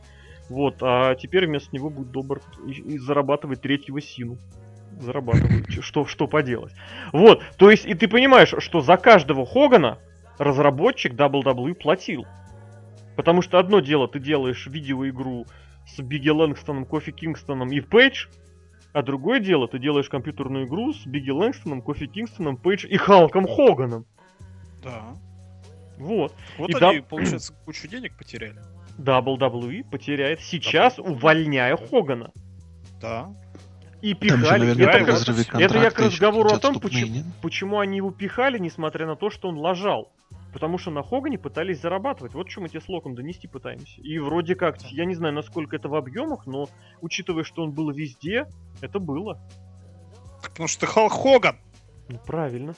[0.54, 4.38] Вот, а теперь вместо него будет добр и, и зарабатывать третьего сину.
[5.00, 5.68] Зарабатывает.
[5.68, 6.74] Ч- Что, что поделать.
[7.12, 9.98] Вот, то есть, и ты понимаешь, что за каждого Хогана
[10.38, 12.26] разработчик WWE платил.
[13.16, 15.46] Потому что одно дело, ты делаешь видеоигру
[15.88, 18.28] с Бигги Лэнгстоном, Кофи Кингстоном и Пейдж,
[18.94, 23.48] а другое дело, ты делаешь компьютерную игру с Бигги Лэнгстоном, Кофи Кингстоном, Пейдж и Халком
[23.48, 24.06] Хоганом.
[24.84, 25.16] Да.
[25.98, 26.34] Вот.
[26.60, 28.60] Вот И они, да- получается, кучу денег потеряли.
[28.98, 31.12] WWE потеряет сейчас, WWE.
[31.12, 32.32] увольняя Хогана.
[33.02, 33.34] Да.
[34.02, 34.66] И Там же пихали.
[34.66, 39.16] наверняка Это, это я к разговору о том, почему, почему они его пихали, несмотря на
[39.16, 40.12] то, что он лажал.
[40.52, 42.34] Потому что на Хогане пытались зарабатывать.
[42.34, 44.02] Вот что мы тебе с Локом донести пытаемся.
[44.02, 46.68] И вроде как, я не знаю, насколько это в объемах, но
[47.02, 48.46] учитывая, что он был везде,
[48.82, 49.40] это было.
[50.44, 51.58] Потому что ты Халк Хоган.
[52.10, 52.76] Ну, правильно.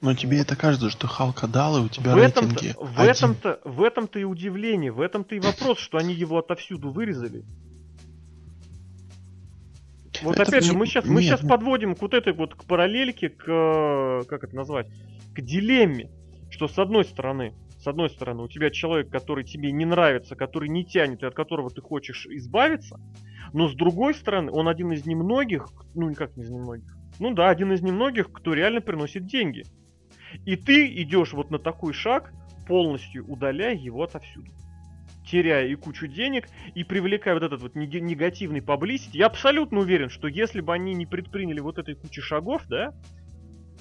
[0.00, 3.60] Но тебе это кажется, что Халк отдал, и у тебя В этом-то, рейтинги в этом-то,
[3.64, 7.44] в этом-то и удивление, в этом-то и вопрос, что они его отовсюду вырезали.
[10.22, 12.32] Вот Это опять же, не- мы сейчас, мы нет, сейчас ну- подводим к вот этой
[12.32, 14.88] вот к параллельке, к как это назвать,
[15.34, 16.10] к дилемме,
[16.50, 20.68] что с одной стороны, с одной стороны, у тебя человек, который тебе не нравится, который
[20.68, 23.00] не тянет и от которого ты хочешь избавиться,
[23.52, 27.48] но с другой стороны, он один из немногих, ну никак не из немногих, ну да,
[27.48, 29.64] один из немногих, кто реально приносит деньги.
[30.44, 32.32] И ты идешь вот на такой шаг,
[32.66, 34.52] полностью удаляя его отовсюду.
[35.26, 39.18] Теряя и кучу денег, и привлекая вот этот вот негативный паблисити.
[39.18, 42.94] Я абсолютно уверен, что если бы они не предприняли вот этой кучи шагов, да,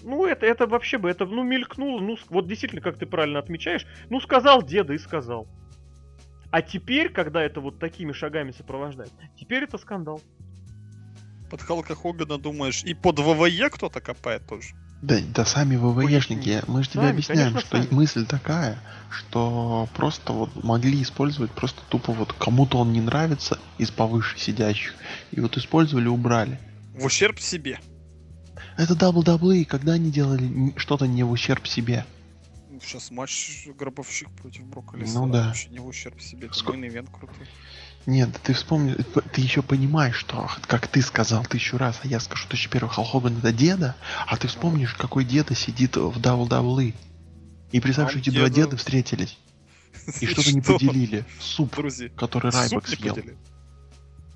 [0.03, 3.85] ну это, это вообще бы, это, ну, мелькнуло, ну, вот действительно, как ты правильно отмечаешь,
[4.09, 5.47] ну, сказал деда и сказал.
[6.51, 10.21] А теперь, когда это вот такими шагами сопровождает, теперь это скандал.
[11.49, 14.75] Под Халка Хогана думаешь, и под ВВЕ кто-то копает тоже.
[15.01, 17.93] Да, да сами ВВЕшники, мы же тебе Сами, объясняем, конечно, что сами.
[17.93, 18.79] мысль такая,
[19.11, 24.95] что просто вот могли использовать просто тупо вот кому-то он не нравится из повыше сидящих,
[25.31, 26.59] и вот использовали, убрали.
[26.95, 27.79] В ущерб себе.
[28.75, 32.05] Это WWE, когда они делали что-то не в ущерб себе.
[32.81, 35.05] Сейчас матч Гробовщик против Брокколи.
[35.07, 35.53] Ну да.
[35.71, 36.47] Не в ущерб себе.
[36.47, 37.47] Это Ско- мейн ивент крутой.
[38.07, 38.93] Нет, ты вспомни,
[39.33, 43.11] ты еще понимаешь, что, как ты сказал тысячу раз, а я скажу тысячу первый Халк
[43.11, 46.95] Хоган это деда, а ты вспомнишь, какой деда сидит в WWE.
[47.73, 49.37] И представь, что эти два деда встретились
[50.21, 51.25] и что-то не поделили.
[51.41, 51.75] Суп,
[52.15, 53.13] который Райбок съел.
[53.13, 53.37] поделили.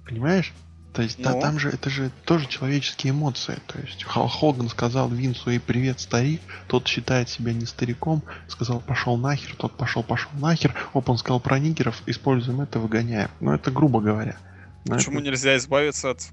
[0.06, 0.52] Понимаешь?
[0.94, 1.42] То есть да, Ну?
[1.42, 3.58] там же это же тоже человеческие эмоции.
[3.68, 6.42] То есть Хал Хоган сказал Винсу и привет, старик.
[6.68, 10.76] Тот считает себя не стариком, сказал пошел нахер, тот пошел пошел нахер.
[10.94, 13.30] Оп, он сказал про нигеров, используем это, выгоняем.
[13.40, 14.38] Ну это грубо говоря.
[14.86, 16.28] Но Почему это- нельзя избавиться от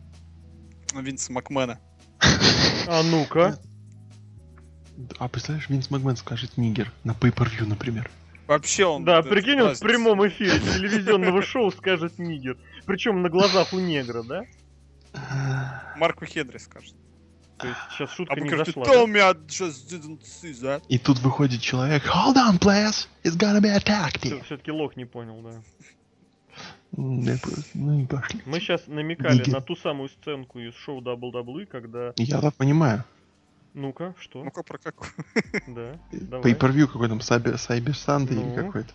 [0.94, 1.78] Винса Макмена?
[2.88, 3.58] А ну-ка.
[5.20, 8.10] А представляешь, Винс Макмен скажет нигер на pay-per-view, например.
[8.48, 9.04] Вообще он...
[9.04, 12.56] Да, прикинь, он в прямом эфире телевизионного шоу скажет нигер.
[12.86, 14.44] Причем на глазах у негра, да?
[15.96, 16.94] Марку Хенри скажет.
[17.58, 18.84] То есть сейчас А шутка вы не зашла.
[18.84, 20.82] tell me I just didn't see that.
[20.88, 24.22] И тут выходит человек, hold on, players, it's gonna be attacked.
[24.22, 24.42] here».
[24.44, 25.60] Все-таки лох не понял, да.
[26.92, 28.40] Ну и пошли.
[28.46, 29.52] Мы сейчас намекали Нигер.
[29.52, 32.12] на ту самую сценку из шоу WWE, когда...
[32.16, 33.04] Я-то понимаю.
[33.74, 34.42] Ну-ка, что?
[34.44, 35.10] Ну-ка, про какую?
[35.68, 36.52] Да, давай.
[36.52, 38.42] Pay-per-view какой там, Cyber, Sunday Ну?
[38.42, 38.92] или какой-то.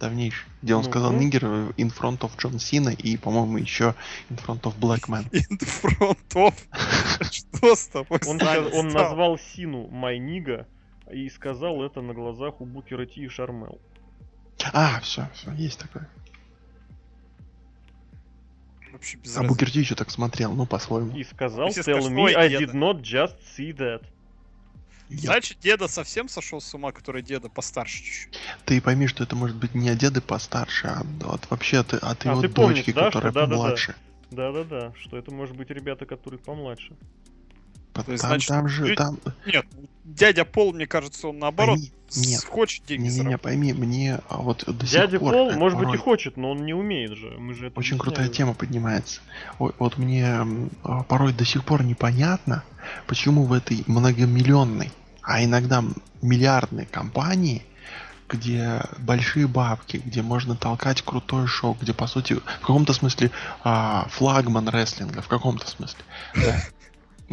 [0.00, 0.46] Давнейший.
[0.60, 3.94] Где он сказал нигер in front of Джон Сина и, по-моему, еще
[4.28, 5.30] in front of Black Man.
[5.32, 6.54] In front of.
[7.30, 8.18] Что с тобой?
[8.26, 10.66] Он, назвал Сину Майнига
[11.10, 13.80] и сказал это на глазах у Букера Ти и Шармел.
[14.72, 16.08] А, все, все, есть такое.
[19.04, 21.14] Вообще без А Букерти еще так смотрел, ну, по-своему.
[21.14, 22.64] И сказал, Если tell me, «Ой, I деда».
[22.64, 24.02] did not just see that.
[25.10, 28.38] Я- Значит, деда совсем сошел с ума, который деда постарше чуть-чуть.
[28.64, 32.24] Ты пойми, что это может быть не от деда постарше, а от, вообще от, от
[32.24, 33.56] А, его помнишь, дочки, да, которая что да-да-да.
[33.62, 33.94] помладше.
[34.30, 36.96] Да-да-да, что это может быть ребята, которые помладше.
[38.02, 39.18] То есть, там, значит, там же, люди- там...
[39.46, 39.66] Нет,
[40.04, 42.44] дядя Пол, мне кажется, он наоборот Пойми, нет.
[42.44, 43.42] хочет деньги Не-не-не, заработать.
[43.42, 45.32] пойми, мне а вот до Дядя сих пор...
[45.32, 47.34] Пол, э, может быть, и порой хочет, но он не умеет же.
[47.38, 49.20] Мы же это Очень крутая тема поднимается.
[49.58, 50.46] Ой, вот мне
[50.82, 52.62] а, порой до сих пор непонятно,
[53.06, 54.92] почему в этой многомиллионной,
[55.22, 55.84] а иногда
[56.22, 57.64] миллиардной компании,
[58.28, 63.30] где большие бабки, где можно толкать крутое шоу, где по сути в каком-то смысле
[63.62, 66.00] а, флагман рестлинга, в каком-то смысле.
[66.34, 66.62] Да.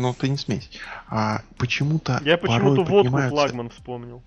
[0.01, 0.67] Ну ты не смейся.
[1.09, 4.23] А, почему-то Я почему-то водку поднимаются- флагман вспомнил.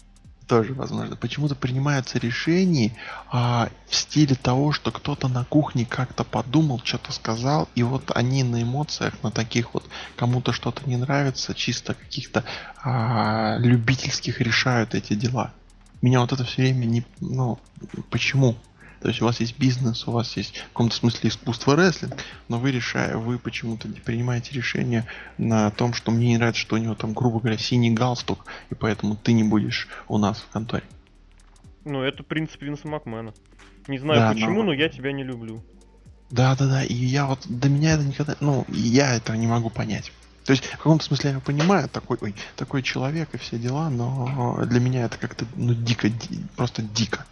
[0.47, 1.17] тоже возможно.
[1.17, 2.93] Почему-то принимаются решения
[3.33, 8.45] а, в стиле того, что кто-то на кухне как-то подумал, что-то сказал, и вот они
[8.45, 9.85] на эмоциях, на таких вот
[10.17, 12.45] кому-то что-то не нравится, чисто каких-то
[12.83, 15.51] а, любительских решают эти дела.
[16.03, 17.05] Меня вот это все время не...
[17.21, 17.59] Ну,
[18.11, 18.55] почему?
[19.05, 22.15] То есть у вас есть бизнес, у вас есть в каком-то смысле искусство рестлинг,
[22.49, 26.77] но вы решаете, вы почему-то не принимаете решение на том, что мне не нравится, что
[26.77, 30.49] у него там, грубо говоря, синий галстук, и поэтому ты не будешь у нас в
[30.51, 30.85] конторе.
[31.85, 33.35] Ну, это принцип Винса Макмена.
[33.89, 35.63] Не знаю Да, почему, но- но я тебя не люблю.
[36.31, 39.69] Да, да, да, и я вот до меня это никогда, ну, я этого не могу
[39.69, 40.13] понять.
[40.47, 44.65] То есть, в каком-то смысле я понимаю, такой, ой, такой человек и все дела, но
[44.65, 47.27] для меня это как-то, ну, дико, ди- просто дико.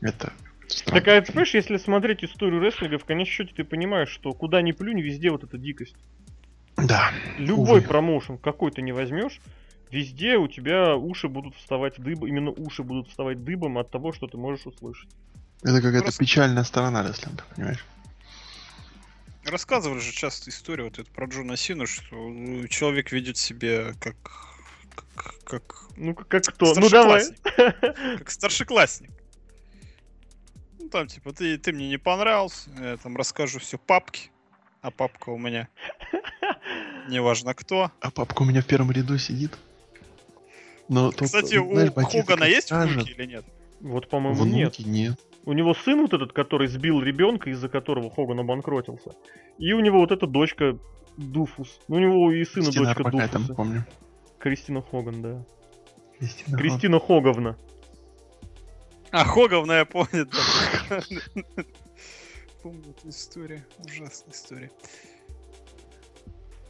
[0.00, 0.32] Это
[0.68, 1.00] странно.
[1.00, 4.62] Так, а ты понимаешь, если смотреть историю рестлинга, в конечном счете ты понимаешь, что куда
[4.62, 5.96] ни плюнь, везде вот эта дикость.
[6.76, 7.88] Да, Любой Увы.
[7.88, 9.40] промоушен, какой ты не возьмешь,
[9.90, 14.26] везде у тебя уши будут вставать дыбом, именно уши будут вставать дыбом от того, что
[14.26, 15.08] ты можешь услышать.
[15.62, 17.84] это какая-то Просто- печальная сторона рестлинга, понимаешь?
[19.44, 24.16] Рассказывали же часто историю вот эту про Джона Сину, что э, человек ведет себя как...
[25.14, 25.62] как, как
[25.96, 26.74] Ну, как, как кто?
[26.74, 27.22] Ну, давай.
[28.18, 29.10] Как старшеклассник.
[30.86, 34.30] Ну, там, типа, ты, ты мне не понравился, я там расскажу все папке,
[34.82, 35.68] а папка у меня
[37.08, 37.90] неважно кто.
[38.00, 39.58] А папка у меня в первом ряду сидит.
[40.88, 43.44] Но тут, Кстати, знаешь, у Хогана есть скажет, внуки или нет?
[43.80, 44.78] Вот, по-моему, нет.
[44.78, 45.18] Нет.
[45.44, 49.10] У него сын вот этот, который сбил ребенка, из-за которого Хоган обанкротился.
[49.58, 50.78] И у него вот эта дочка
[51.16, 51.80] Дуфус.
[51.88, 53.54] Ну, у него и сына Кристина дочка Арбакай там, Дуфуса.
[53.56, 53.86] помню.
[54.38, 55.44] Кристина Хоган, да.
[56.20, 57.56] Кристина Кристина Хоговна.
[59.10, 61.00] А, Хоговна, я помню, да.
[62.62, 63.64] Помню эту историю.
[63.78, 64.70] Ужасная история.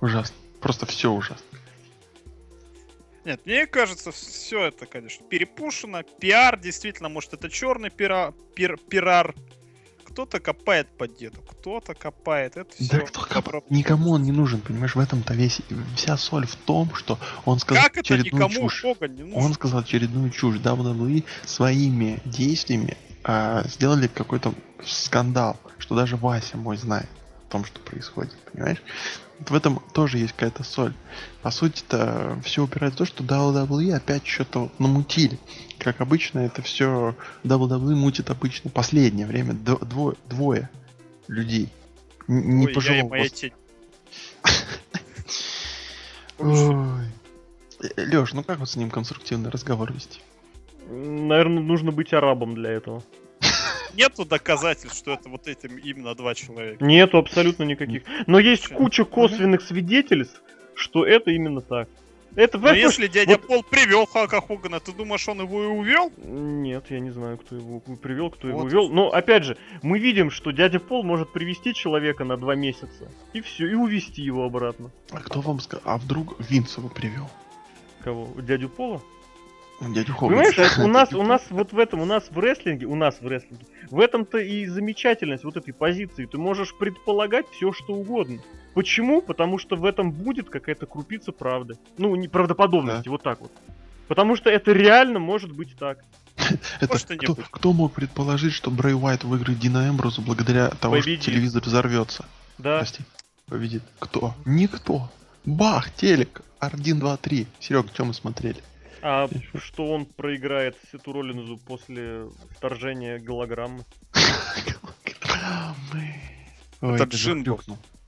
[0.00, 0.36] Ужасно.
[0.60, 1.46] Просто все ужасно.
[3.24, 6.02] Нет, мне кажется, все это, конечно, перепушено.
[6.02, 9.34] Пиар, действительно, может, это черный пира, пир, пирар.
[10.16, 12.56] Кто-то копает под деду, кто-то копает.
[12.56, 12.88] Это все.
[12.88, 15.60] Да кто коп- Никому он не нужен, понимаешь, в этом-то весь
[15.94, 18.80] вся соль в том, что он сказал Как очередную чушь.
[18.80, 19.38] Хоган не нужен?
[19.38, 20.56] Он сказал очередную чушь.
[20.56, 27.10] WWE своими действиями а, сделали какой-то скандал, что даже Вася мой знает
[27.48, 28.82] о том, что происходит, понимаешь?
[29.40, 30.94] В этом тоже есть какая-то соль.
[31.42, 35.38] По сути-то все упирается в то, что WWE опять что-то намутили.
[35.78, 37.14] Как обычно, это все
[37.44, 40.70] WWE мутит обычно последнее время дво- двое,
[41.28, 41.68] людей.
[42.28, 43.40] Н- Не Ой, я и пожилого моя возраста.
[43.40, 43.52] тень.
[46.38, 47.04] Ой.
[47.96, 50.20] Леш, ну как вот с ним конструктивный разговор вести?
[50.88, 53.02] Наверное, нужно быть арабом для этого.
[53.96, 56.84] Нету доказательств, что это вот этим именно два человека.
[56.84, 58.02] Нету абсолютно никаких.
[58.26, 60.42] Но есть куча косвенных свидетельств,
[60.74, 61.88] что это именно так.
[62.34, 66.12] Это Но если дядя вот- Пол привел Халка Хогана, ты думаешь, он его и увел?
[66.18, 68.70] Нет, я не знаю, кто его привел, кто его Вот.
[68.72, 68.90] вел.
[68.90, 73.10] Но опять же, мы видим, что дядя Пол может привести человека на два месяца.
[73.32, 74.90] И все, и увести его обратно.
[75.12, 75.82] А кто вам сказал?
[75.86, 77.30] А вдруг Винс его привел?
[78.04, 78.28] Кого?
[78.42, 79.00] Дядю Пола?
[79.80, 80.38] Дядю Хоган.
[80.38, 83.26] Понимаешь, у нас, у нас вот в этом, у нас в рестлинге, у нас в
[83.26, 86.26] рестлинге, в этом-то и замечательность вот этой позиции.
[86.26, 88.38] Ты можешь предполагать все, что угодно.
[88.74, 89.22] Почему?
[89.22, 91.78] Потому что в этом будет какая-то крупица правды.
[91.98, 93.52] Ну, не правдоподобности, вот так вот.
[94.08, 95.98] Потому что это реально может быть так.
[96.80, 101.22] Это кто, кто мог предположить, что Брэй Уайт выиграет Дина Эмброзу благодаря тому, Победит.
[101.22, 102.24] что телевизор взорвется?
[102.58, 102.78] Да.
[102.78, 103.02] Прости.
[103.46, 103.82] Победит.
[103.98, 104.34] Кто?
[104.44, 105.10] Никто.
[105.44, 106.42] Бах, телек.
[106.60, 107.46] R1, 2, 3.
[107.60, 108.62] Серега, что мы смотрели?
[109.02, 112.26] А что он проиграет Сету Роллинзу после
[112.56, 113.84] вторжения голограммы?
[116.80, 117.60] Ой, Это джин был.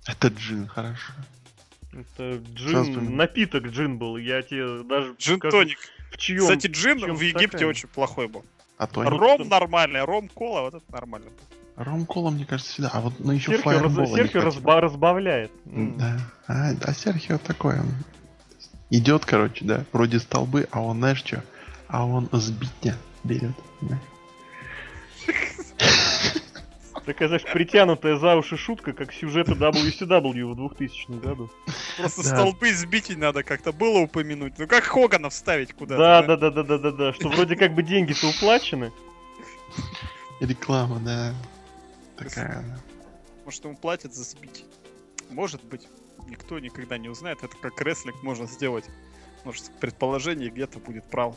[0.07, 1.12] Это джин, хорошо.
[1.93, 4.16] Это джин, напиток джин был.
[4.16, 5.78] Я тебе даже Джин скажу, тоник.
[6.12, 6.43] в чьем.
[6.43, 7.66] Кстати, джин чьем в Египте стакане?
[7.70, 8.45] очень плохой был.
[8.76, 11.30] А то Ром нормальный, ром кола, вот это нормально.
[11.76, 12.91] Ром кола, мне кажется, всегда.
[12.93, 15.51] А вот ну еще Серхио, раз- Серхио разба- разбавляет.
[15.64, 16.20] Да.
[16.47, 17.89] А, а Серхио такой, он
[18.91, 21.43] идет, короче, да, вроде столбы, а он, знаешь что?
[21.89, 23.55] А он сбитня берет.
[23.80, 24.03] понимаешь?
[27.07, 31.51] Такая, знаешь, притянутая за уши шутка, как сюжеты WCW в 2000 году.
[31.97, 32.28] Просто Да.
[32.28, 34.59] столбы сбитей надо как-то было упомянуть.
[34.59, 35.99] Ну как Хогана вставить куда-то?
[35.99, 37.12] Да, да, да, да, да, да, да.
[37.14, 38.93] Что вроде как бы деньги-то уплачены.
[40.41, 41.32] Реклама, да.
[42.16, 42.78] Такая, да.
[43.47, 44.66] Может ему платят за сбитие?
[45.30, 45.89] Может быть.
[46.29, 47.43] Никто никогда не узнает.
[47.43, 48.85] Это как рестлинг можно сделать.
[49.45, 51.35] Может, предположение где-то будет право.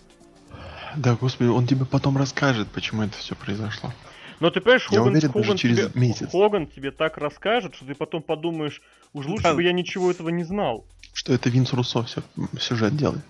[0.97, 3.93] Да, господи, он тебе потом расскажет, почему это все произошло.
[4.41, 6.31] Но ты понимаешь, Я Хоган, уверен, Хоган даже через тебе, месяц.
[6.31, 8.81] Хоган тебе так расскажет, что ты потом подумаешь,
[9.13, 9.53] уж лучше Да.
[9.53, 10.85] бы я ничего этого не знал.
[11.13, 12.23] Что это Винс Руссо все,
[12.59, 13.23] сюжет делает.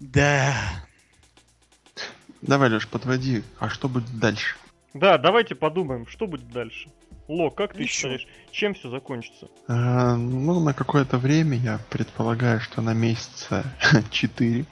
[0.00, 0.54] Да.
[2.42, 3.42] Давай, Леш, подводи.
[3.58, 4.56] А что будет дальше?
[4.94, 6.88] Да, давайте подумаем, что будет дальше.
[7.28, 7.88] Ло, как ты Ничего.
[8.12, 9.48] считаешь, чем все закончится?
[9.66, 13.64] А, ну, на какое-то время я предполагаю, что на месяца
[14.10, 14.64] 4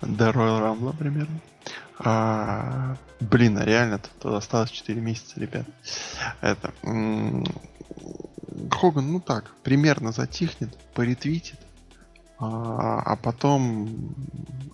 [0.00, 1.40] до Royal Rumble примерно.
[1.98, 5.66] А, блин, а реально тут осталось 4 месяца, ребят.
[6.40, 6.72] Это...
[6.82, 7.44] м,
[8.70, 11.58] Хоган, ну так, примерно затихнет, поретвитит,
[12.38, 14.14] а, а потом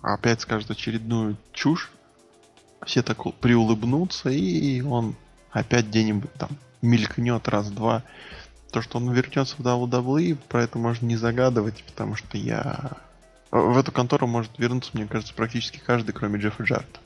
[0.03, 1.91] опять скажет очередную чушь.
[2.85, 5.15] Все так приулыбнутся, и он
[5.51, 6.49] опять где-нибудь там
[6.81, 8.03] мелькнет раз-два.
[8.71, 12.91] То, что он вернется в WWE, про это можно не загадывать, потому что я...
[13.51, 16.99] В эту контору может вернуться, мне кажется, практически каждый, кроме Джеффа Джарта.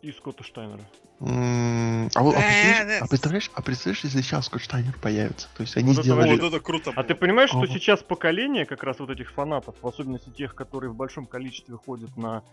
[0.00, 0.82] И Скотта Штайнера.
[1.20, 5.48] А, вот, а, Да, представляешь, а представляешь, а представляешь, если сейчас Скотт Штайнер появится?
[5.56, 6.38] То есть они Вот это сделали...
[6.38, 9.86] Вот это круто А ты понимаешь, что сейчас поколение как раз вот этих фанатов, в
[9.86, 12.44] особенности тех, которые в большом количестве ходят на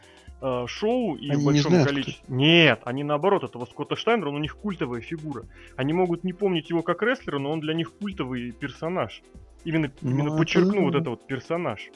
[0.41, 2.23] э, шоу и Они в не большом знают, количестве...
[2.27, 5.43] Нет, они наоборот, этого Скотта Штайнера, он у них культовая фигура.
[5.75, 9.21] Они могут не помнить его как рестлера, но он для них культовый персонаж.
[9.63, 11.91] Именно, Ну, именно это подчеркну вот это вот персонаж.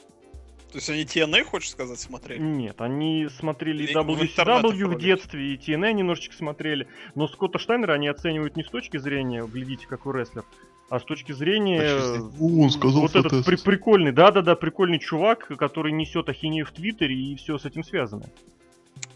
[0.70, 2.40] То есть они TNA, хочешь сказать, смотрели?
[2.40, 5.02] Нет, они смотрели Или в WCW в ролики.
[5.02, 9.88] детстве, и TNA немножечко смотрели, но Скотта Штайнера они оценивают не с точки зрения «глядите,
[9.88, 10.44] какой рестлер»,
[10.88, 12.20] а с точки зрения...
[12.40, 17.16] О, он сказал вот этот при- прикольный, да-да-да, прикольный чувак, который несет ахинею в Твиттере
[17.16, 18.26] и все с этим связано.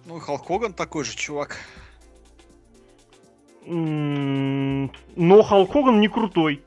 [0.06, 1.56] Ну, и Халк Хоган такой же чувак.
[3.66, 4.90] Но
[5.42, 6.62] Халк Хоган не крутой.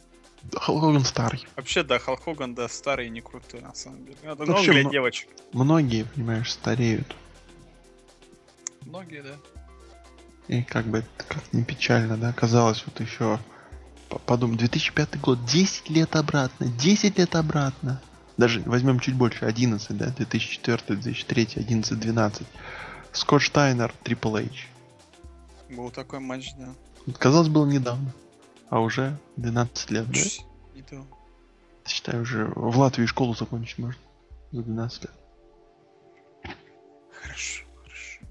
[0.54, 1.46] Халк Хоган старый.
[1.56, 4.18] Вообще, да, Халк Хоган, да, старый и не крутой, на самом деле.
[4.24, 5.30] Это Вообще, много для ну- девочек.
[5.54, 7.16] Многие, понимаешь, стареют.
[8.86, 9.36] Многие, да.
[10.48, 13.40] И как бы это как не печально, да, казалось вот еще
[14.26, 18.02] подумай, 2005 год, 10 лет обратно, 10 лет обратно.
[18.38, 22.48] Даже возьмем чуть больше, 11, да, 2004, 2003, 11, 12.
[23.12, 24.68] Скотт Штайнер, Трипл Эйч.
[25.70, 26.74] Был такой матч, да.
[27.18, 28.14] Казалось, было недавно,
[28.70, 30.20] а уже 12 лет, да?
[30.76, 31.06] Не то.
[31.86, 34.02] Считай, уже в Латвии школу закончить можно
[34.52, 35.14] за 12 лет.
[37.12, 38.22] Хорошо, хорошо.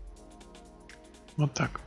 [1.36, 1.80] Вот так.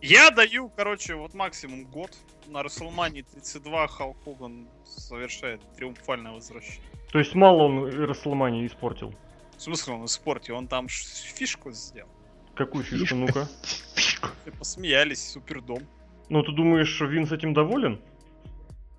[0.00, 2.16] Я даю, короче, вот максимум год.
[2.46, 6.80] На WrestleMania 32 Халк Хоган совершает триумфальное возвращение.
[7.12, 9.12] То есть мало он Расселмани испортил.
[9.56, 10.56] В смысле он испортил?
[10.56, 12.10] Он там фишку сделал.
[12.54, 13.48] Какую фишку, ну-ка.
[13.94, 14.28] Фишку.
[14.42, 15.82] Все посмеялись, супердом.
[16.28, 18.00] Ну ты думаешь, Винс этим доволен?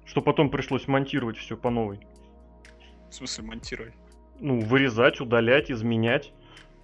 [0.05, 1.99] Что потом пришлось монтировать все по новой?
[3.09, 3.93] В смысле монтировать?
[4.39, 6.33] Ну, вырезать, удалять, изменять.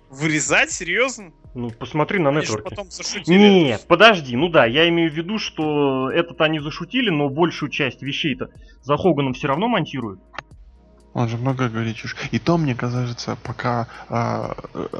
[0.09, 0.71] Вырезать?
[0.71, 1.31] Серьезно?
[1.55, 2.69] Ну, посмотри на нетворке.
[2.69, 3.37] потом зашутили.
[3.37, 8.01] Нет, подожди, ну да, я имею в виду, что этот они зашутили, но большую часть
[8.01, 10.19] вещей-то за Хоганом все равно монтируют.
[11.15, 12.17] Он же много говорит чушь.
[12.31, 14.53] И то, мне кажется, пока э,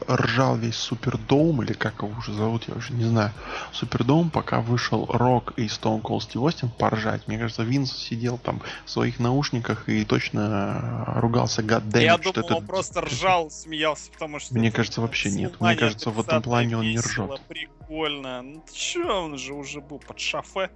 [0.07, 3.33] ржал весь Superdome, или как его уже зовут, я уже не знаю.
[3.73, 7.27] Superdome, пока вышел Рок и Stone Cold Steve Austin поржать.
[7.27, 12.31] Мне кажется, Винс сидел там в своих наушниках и точно а, ругался goddammit, Я что
[12.31, 12.55] думал, это...
[12.55, 14.53] он просто ржал, смеялся, потому что...
[14.53, 15.59] Мне кажется, вообще нет.
[15.59, 17.41] Мне кажется, в этом 30-е плане он не ржет.
[17.49, 18.41] Прикольно.
[18.41, 20.69] Ну чё, он же уже был под шафе.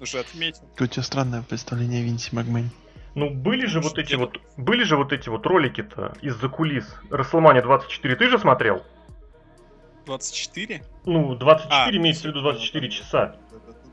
[0.00, 0.68] Уже отметил.
[0.78, 2.70] У тебя странное представление о Винсе Макмене.
[3.14, 6.96] Ну, были же вот Что эти вот, были же вот эти вот ролики-то из-за кулис.
[7.10, 8.82] Расселмания 24 ты же смотрел?
[10.06, 10.84] 24?
[11.06, 13.36] Ну, 24 А, имеется в виду 24 часа.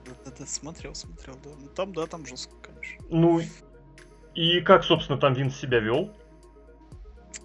[0.06, 1.52] Да-да-да, смотрел, смотрел, да.
[1.60, 3.06] Ну там, да, там жестко, конечно.
[3.10, 3.42] Ну,
[4.34, 6.12] и как, собственно, там Винс себя вел?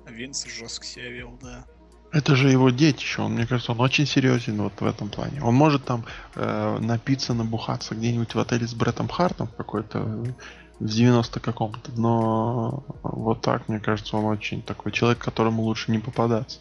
[0.06, 1.64] Винс жестко себя вел, да.
[2.12, 5.42] Это же его детище, он, мне кажется, он очень серьезен вот в этом плане.
[5.42, 6.04] Он может там
[6.34, 10.32] э, напиться, набухаться где-нибудь в отеле с Бреттом Хартом какой-то э,
[10.78, 15.98] в 90 каком-то, но вот так, мне кажется, он очень такой человек, которому лучше не
[15.98, 16.60] попадаться.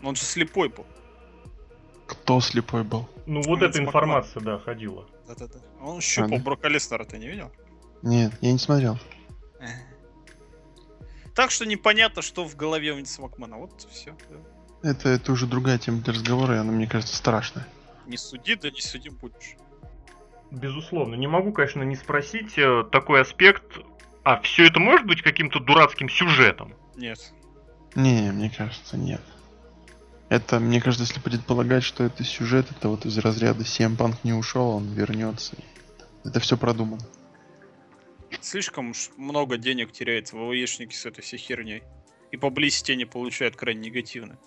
[0.00, 0.86] Но он же слепой был.
[2.06, 3.08] Кто слепой был?
[3.26, 5.06] Ну, вот Винс эта информация, да, ходила.
[5.26, 5.58] Да-да-да.
[5.80, 6.44] Он щупал А, да?
[6.44, 7.50] Брока Леснера, ты не видел?
[8.02, 8.98] Нет, я не смотрел.
[11.34, 13.56] Так что непонятно, что в голове у Винса Макмана.
[13.56, 14.14] Вот все.
[14.82, 17.66] Это, это уже другая тема для разговора, и она, мне кажется, страшная.
[18.06, 19.56] Не суди, да не судим будешь.
[20.54, 21.16] Безусловно.
[21.16, 23.64] Не могу, конечно, не спросить э, такой аспект.
[24.22, 26.72] А все это может быть каким-то дурацким сюжетом?
[26.96, 27.32] Нет.
[27.94, 29.20] Не, мне кажется, нет.
[30.28, 34.32] Это, мне кажется, если предполагать, что это сюжет, это вот из разряда Сем Панк не
[34.32, 35.56] ушел, он вернется.
[36.24, 37.02] Это все продумано.
[38.40, 41.82] Слишком уж много денег теряет ВВЕшники с этой всей херней.
[42.30, 44.38] И публисити они получают крайне негативно.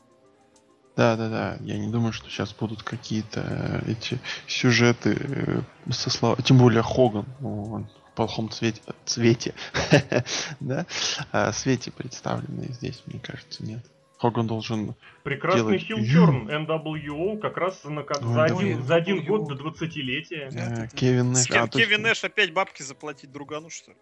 [0.97, 1.57] Да, да, да.
[1.61, 3.43] Я не думаю, что сейчас будут какие-то
[3.85, 6.41] э, эти сюжеты э, со слов...
[6.43, 7.25] Тем более Хоган.
[7.39, 9.53] ну, он в плохом цвете, цвете
[10.59, 10.87] да?
[11.31, 13.85] А, свете представленные здесь, мне кажется, нет.
[14.17, 14.95] Хоган должен...
[15.23, 16.25] Прекрасный Делать хил ю.
[16.25, 20.49] Терн NWO как раз на, как Ой, за, один, за один год до 20-летия.
[20.51, 20.87] Да, э, да, да.
[20.87, 21.51] Кевин Нэш...
[21.51, 21.67] А.
[21.67, 23.97] Кевин Нэш опять бабки заплатить другану, что ли?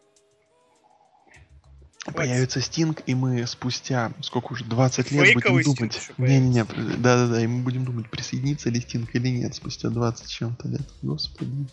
[2.13, 6.11] Появится Стинг, и мы спустя, сколько уже, 20 лет Фейковый будем думать.
[6.17, 6.63] Не-не-не,
[6.97, 10.87] да-да-да, и мы будем думать, присоединится ли Стинг или нет спустя 20 с чем-то лет.
[11.01, 11.67] Господи.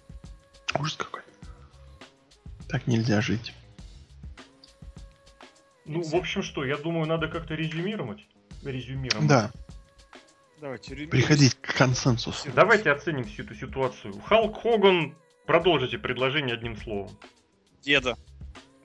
[0.79, 1.21] Ужас какой.
[2.69, 3.53] Так нельзя жить.
[5.85, 8.27] Ну, в общем, что, я думаю, надо как-то резюмировать.
[8.63, 9.27] Резюмировать.
[9.27, 9.51] Да,
[10.63, 11.11] Давайте, ремейк.
[11.11, 12.49] приходить к консенсусу.
[12.55, 14.15] Давайте оценим всю эту ситуацию.
[14.21, 17.11] Халк Хоган, продолжите предложение одним словом.
[17.83, 18.17] Деда.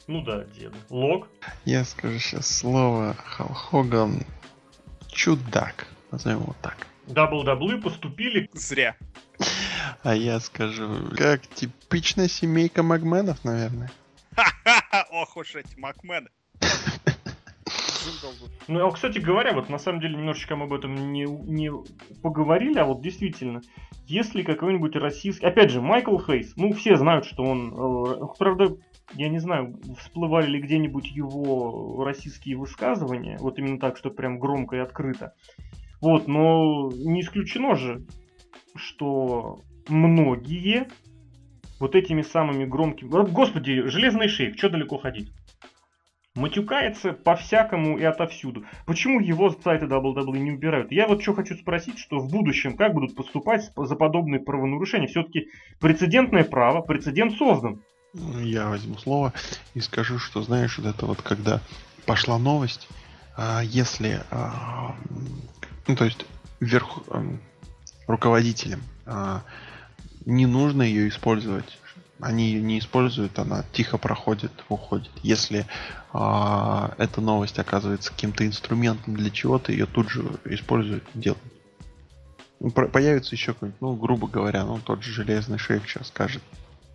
[0.07, 0.75] Ну да, деда.
[0.89, 1.27] Лог.
[1.65, 4.21] Я скажу сейчас слово Хал Хоган
[5.09, 5.87] чудак.
[6.11, 6.87] Назовем его так.
[7.07, 8.95] Дабл-даблы поступили Зря.
[10.03, 13.91] А я скажу, как типичная семейка Магменов, наверное.
[14.35, 15.07] Ха-ха-ха!
[15.11, 16.29] Ох уж эти макмены.
[18.67, 21.71] Ну, а, кстати говоря, вот на самом деле немножечко мы об этом не, не
[22.21, 23.61] поговорили, а вот действительно,
[24.05, 25.45] если какой-нибудь российский...
[25.45, 27.73] Опять же, Майкл Хейс, ну, все знают, что он...
[27.73, 28.77] э, правда,
[29.13, 34.75] я не знаю, всплывали ли где-нибудь его российские высказывания, вот именно так, что прям громко
[34.75, 35.33] и открыто.
[36.01, 38.05] Вот, но не исключено же,
[38.75, 40.87] что многие
[41.79, 43.09] вот этими самыми громкими...
[43.09, 45.31] Господи, железный шейх, что далеко ходить?
[46.37, 48.63] матюкается по-всякому и отовсюду.
[48.85, 50.91] Почему его с сайта WWE не убирают?
[50.91, 55.07] Я вот что хочу спросить, что в будущем как будут поступать за подобные правонарушения?
[55.07, 55.49] Все-таки
[55.79, 57.81] прецедентное право, прецедент создан.
[58.13, 59.33] Ну, Я возьму слово
[59.73, 61.61] и скажу, что знаешь, вот это вот когда
[62.05, 62.87] пошла новость,
[63.35, 64.95] а, если, а,
[65.87, 66.25] ну то есть
[66.59, 67.39] вверх м,
[68.07, 69.43] руководителям а,
[70.25, 71.77] не нужно ее использовать,
[72.19, 75.11] они ее не используют, она тихо проходит, уходит.
[75.21, 75.67] Если
[76.11, 81.43] эта новость оказывается каким-то инструментом для чего-то, ее тут же используют, делают.
[82.59, 86.41] Ну, Появится еще какой-нибудь, ну, грубо говоря, ну, тот же железный шейх сейчас скажет.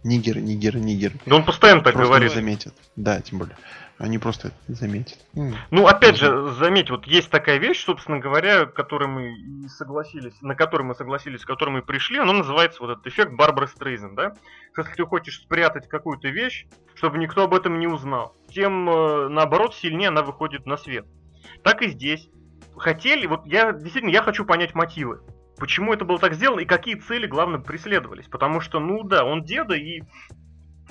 [0.04, 1.14] Нигеры, нигеры, нигеры.
[1.26, 2.30] Да он постоянно так Просто говорит.
[2.30, 2.74] не заметят.
[2.96, 3.56] Да, тем более.
[3.98, 5.18] Они просто это не заметят.
[5.70, 10.56] Ну, опять же, заметь, вот есть такая вещь, собственно говоря, которой мы и согласились, на
[10.56, 14.34] которой мы согласились, с которой мы пришли, она называется вот этот эффект Барбары Стрейзен, да?
[14.76, 19.74] Если ты хочешь спрятать какую-то вещь, чтобы никто об этом не узнал, тем, э, наоборот,
[19.76, 21.06] сильнее она выходит на свет.
[21.62, 22.28] Так и здесь.
[22.76, 25.20] Хотели, вот я, действительно, я хочу понять мотивы.
[25.58, 28.26] Почему это было так сделано и какие цели, главное, преследовались.
[28.26, 30.02] Потому что, ну да, он деда, и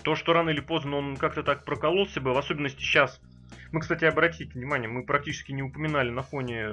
[0.03, 3.21] то, что рано или поздно он как-то так прокололся бы, в особенности сейчас.
[3.71, 6.71] Мы, кстати, обратите внимание, мы практически не упоминали на фоне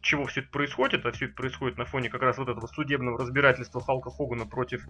[0.00, 3.18] чего все это происходит, а все это происходит на фоне как раз вот этого судебного
[3.18, 4.86] разбирательства Халка Хогана против...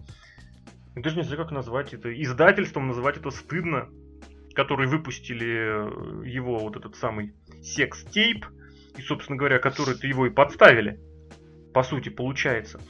[0.95, 2.11] Я даже не знаю, как назвать это.
[2.21, 3.89] Издательством называть это стыдно.
[4.53, 8.45] Которые выпустили его вот этот самый секс-тейп.
[8.97, 10.99] И, собственно говоря, которые-то его и подставили.
[11.73, 12.81] По сути, получается.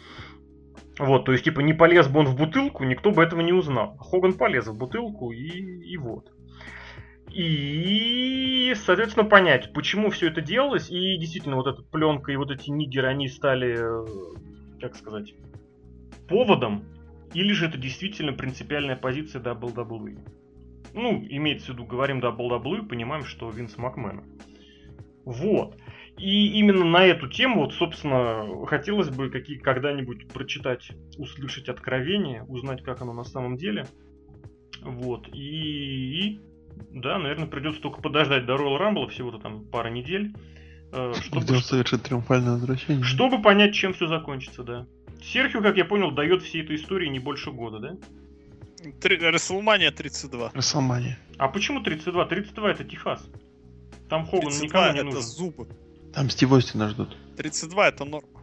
[1.00, 3.98] Вот, то есть, типа, не полез бы он в бутылку, никто бы этого не узнал.
[3.98, 6.32] Хоган полез в бутылку и, и вот.
[7.34, 10.90] И, соответственно, понять, почему все это делалось.
[10.90, 14.06] И действительно, вот эта пленка и вот эти нигеры, они стали, э,
[14.82, 15.34] как сказать,
[16.28, 16.84] поводом.
[17.34, 20.20] Или же это действительно принципиальная позиция WWE.
[20.94, 24.24] Ну, имеется в виду, говорим WWE, понимаем, что Винс Макмена.
[25.24, 25.78] Вот.
[26.18, 32.84] И именно на эту тему, вот, собственно, хотелось бы какие, когда-нибудь прочитать, услышать откровение, узнать,
[32.84, 33.88] как оно на самом деле.
[34.82, 35.28] Вот.
[35.34, 36.40] И, и
[36.92, 40.34] да, наверное, придется только подождать до Royal Rumble, всего-то там пара недель.
[40.92, 43.04] Э, чтобы, Где он совершит триумфальное возвращение.
[43.04, 44.88] Чтобы понять, чем все закончится, да.
[45.24, 47.98] Серхио, как я понял, дает всей этой истории не больше года, да?
[49.04, 50.52] Расселмания 32.
[50.54, 51.18] Расселмания.
[51.38, 52.26] А почему 32?
[52.26, 53.24] 32 это Техас.
[54.10, 55.22] Там Хоган никому не это нужен.
[55.22, 55.68] зубы.
[56.14, 57.16] Там Стив Остина ждут.
[57.38, 58.42] 32 это норма.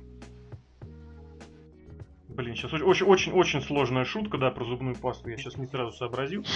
[2.39, 5.29] Блин, сейчас очень-очень-очень сложная шутка, да, про зубную пасту.
[5.29, 6.47] Я сейчас не сразу сообразил.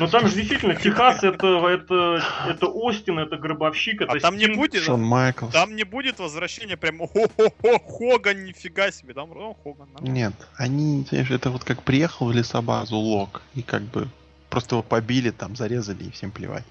[0.00, 4.52] Но там же действительно Техас это, это, это Остин, это Гробовщик, это А там Стинг.
[4.52, 4.82] не будет...
[4.82, 5.52] Шон Майклс.
[5.52, 9.12] Там не будет возвращения прям хо-хо-хо, Хоган, нифига себе.
[9.12, 9.88] Там ну, Хоган.
[9.92, 10.14] нормально.
[10.14, 14.08] Нет, они, знаешь, это вот как приехал в лесобазу Лок, и как бы
[14.48, 16.64] просто его побили, там зарезали, и всем плевать.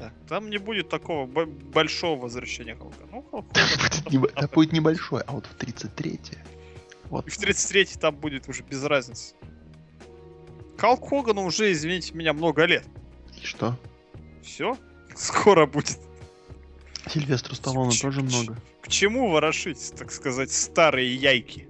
[0.00, 0.12] Да.
[0.28, 3.06] Там не будет такого большого возвращения Хогана.
[3.12, 6.42] Ну, Хоган, Это будет небольшой, а вот в 33-е.
[7.10, 7.26] Вот.
[7.26, 9.34] И в 33-й там будет уже без разницы.
[10.78, 12.86] Халк Хогану уже, извините меня, много лет.
[13.40, 13.76] И что?
[14.42, 14.78] Все,
[15.14, 15.98] скоро будет.
[17.06, 18.56] Сильвестру Сталлоне тоже много.
[18.80, 21.68] К чему ворошить, так сказать, старые яйки?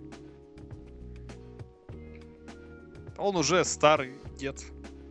[3.19, 4.63] Он уже старый дед.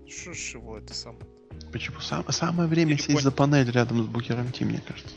[0.08, 1.29] Что ж его это самое?
[1.72, 2.00] Почему?
[2.00, 5.16] Сам- самое время не сесть за панель рядом с Букером Ти, мне кажется.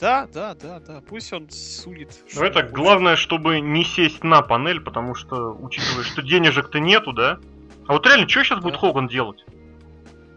[0.00, 1.02] Да, да, да, да.
[1.08, 2.10] Пусть он судит.
[2.34, 7.38] Ну это главное, чтобы не сесть на панель, потому что, учитывая, что денежек-то нету, да?
[7.88, 8.78] А вот реально, что сейчас будет Да.
[8.80, 9.44] Хоган делать?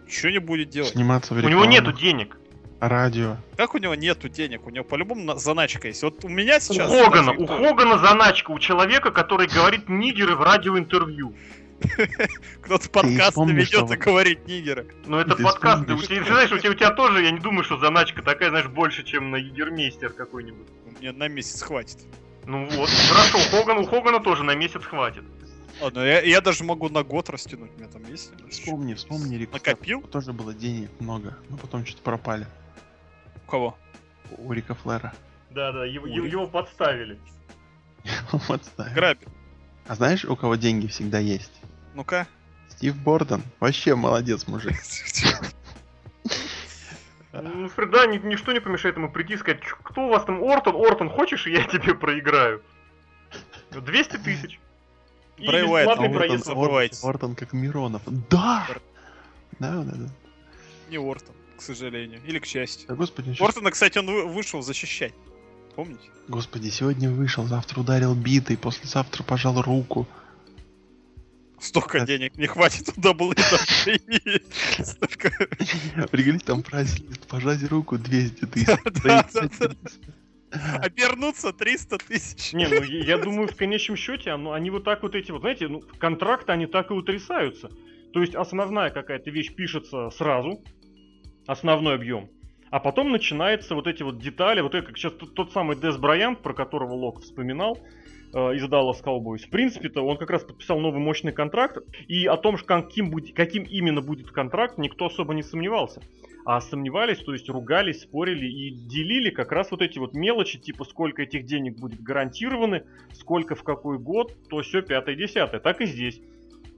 [0.07, 0.91] Ничего не будет делать.
[0.91, 2.37] Сниматься в У него нету денег.
[2.79, 3.37] радио.
[3.55, 4.65] Как у него нету денег?
[4.65, 6.01] У него по-любому на- заначка есть.
[6.01, 6.89] Вот у меня У сейчас...
[6.89, 11.35] Хогана, даже у Хогана заначка, у человека, который говорит нигеры в радиоинтервью.
[12.61, 14.87] Кто-то подкаст вспомни, ведет и говорит нигеры.
[15.05, 15.93] Но это Ты подкасты.
[15.93, 18.67] У тебя, знаешь, у тебя, у тебя тоже, я не думаю, что заначка такая, знаешь,
[18.67, 20.67] больше, чем на Егермейстер какой-нибудь.
[20.99, 21.97] Мне на месяц хватит.
[22.45, 25.23] Ну вот, хорошо, Хоган, у Хогана тоже на месяц хватит.
[25.79, 27.71] Ладно, я, я даже могу на год растянуть.
[27.75, 28.31] У меня там есть.
[28.49, 30.01] Вспомни, вспомни Рик Накопил?
[30.01, 32.45] Тоже было денег много, но потом что-то пропали.
[33.47, 33.77] У кого?
[34.37, 35.13] У Рика Флера.
[35.49, 36.13] Да-да, его, Ой.
[36.13, 37.19] его- его подставили.
[38.47, 38.93] Вот знаю.
[38.95, 39.27] Грабит.
[39.87, 41.51] А знаешь, у кого деньги всегда есть?
[41.93, 42.27] Ну-ка.
[42.69, 43.43] Стив Борден.
[43.59, 44.73] Вообще молодец, мужик.
[47.33, 50.43] Ну, да, ни- ничто не помешает ему прийти и сказать, «Чё, кто у вас там,
[50.43, 52.61] Ортон, Ортон, хочешь, и я тебе проиграю?
[53.71, 54.59] 200 тысяч.
[55.37, 56.45] И Брэй Уайт, а проезд.
[56.47, 57.07] Ортон- забывайте.
[57.07, 58.01] Ортон как Миронов.
[58.29, 58.67] Да!
[59.59, 60.09] Да, да, да.
[60.89, 62.21] Не Ортон, к сожалению.
[62.25, 62.87] Или к счастью.
[62.89, 65.13] Да, господи, Ортона, кстати, он вы- вышел защищать.
[65.75, 66.09] Помните?
[66.27, 70.05] господи, сегодня вышел, завтра ударил битой, послезавтра пожал руку.
[71.61, 73.01] Столько денег не хватит у.
[74.83, 75.31] Столько...
[76.11, 78.67] Прикинь, там прайс-лист, пожать руку 200 тысяч.
[80.51, 82.53] Обернуться 300 тысяч.
[82.53, 85.67] Не, ну я думаю, в конечном счете, оно- они вот так вот эти вот, знаете,
[85.67, 87.69] ну, контракты, они так и утрясаются.
[88.11, 90.61] То есть основная какая-то вещь пишется сразу,
[91.47, 92.29] основной объем,
[92.69, 95.95] а потом начинается вот эти вот детали, вот это как сейчас тот, тот самый Дес
[95.97, 97.79] Брайант, про которого Лок вспоминал,
[98.33, 99.45] из Dallas Cowboys.
[99.45, 101.77] В принципе-то он как раз подписал новый мощный контракт,
[102.07, 106.01] и о том, каким, будет, каким именно будет контракт, никто особо не сомневался.
[106.43, 110.85] А сомневались, то есть ругались, спорили и делили как раз вот эти вот мелочи, типа
[110.85, 115.59] сколько этих денег будет гарантированы, сколько в какой год, то все пятое, десятое.
[115.59, 116.21] Так и здесь.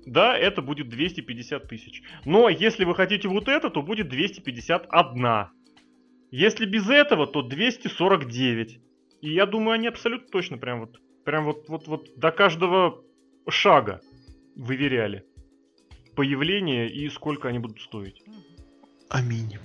[0.05, 2.03] Да, это будет 250 тысяч.
[2.25, 5.47] Но если вы хотите вот это, то будет 251.
[6.31, 8.79] Если без этого, то 249.
[9.21, 13.01] И я думаю, они абсолютно точно прям вот, прям вот, вот, вот до каждого
[13.49, 14.01] шага
[14.55, 15.25] выверяли
[16.15, 18.21] появление и сколько они будут стоить.
[19.09, 19.57] Аминь.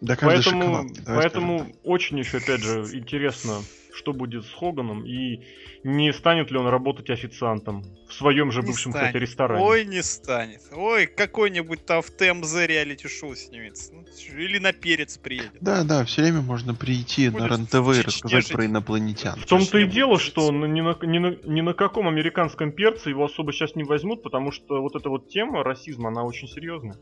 [0.00, 3.62] Да каждый Поэтому, шоколадки, поэтому очень еще, опять же, интересно,
[4.00, 5.44] что будет с Хоганом и
[5.84, 9.08] не станет ли он работать официантом в своем же Не бывшем, станет.
[9.08, 9.62] кстати, ресторане.
[9.64, 10.62] Ой, не станет.
[10.72, 13.92] Ой, какой-нибудь там в ТМЗ реалити-шоу снимется.
[13.94, 14.04] Ну,
[14.38, 15.52] Или на перец приедет.
[15.60, 18.52] Да, да, все время можно прийти на Будет РЕН-ТВ и рассказать жить.
[18.52, 19.38] про инопланетян.
[19.38, 23.10] В том-то и дело, будет что ни на, ни, на, ни на каком американском перце
[23.10, 26.96] его особо сейчас не возьмут, потому что вот эта вот тема расизма, она очень серьезная.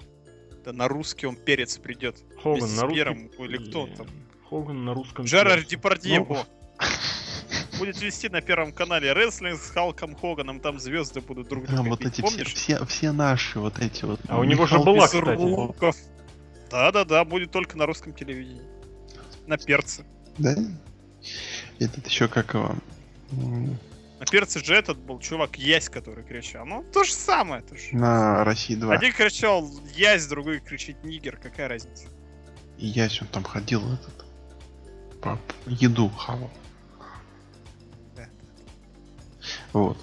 [0.64, 2.16] Да на русский он перец придет.
[2.42, 2.88] Хоган на.
[2.88, 4.06] Пьером, или кто он там?
[4.50, 5.70] Хоган на русском Жерар перце.
[5.70, 6.38] Депардье, Ну.
[7.78, 11.88] Будет вести на первом канале рестлинг с Халком Хоганом, там звезды будут друг друга Там
[11.90, 12.54] вот эти все, помнишь?
[12.54, 14.20] все, все наши вот эти вот.
[14.26, 15.94] А у него же была, кстати.
[16.70, 18.62] Да-да-да, будет только на русском телевидении.
[19.46, 20.04] На перце.
[20.38, 20.54] Да?
[21.78, 22.74] Этот еще как его?
[23.30, 26.66] На перце же этот был чувак Ясь, который кричал.
[26.66, 27.62] Ну, то же самое.
[27.62, 27.94] То же.
[27.94, 28.92] На России 2.
[28.92, 31.36] Один кричал Ясь, другой кричит Нигер.
[31.36, 32.08] Какая разница?
[32.76, 34.24] Ясь, он там ходил этот.
[35.22, 36.50] По еду хавал.
[39.72, 39.98] Вот.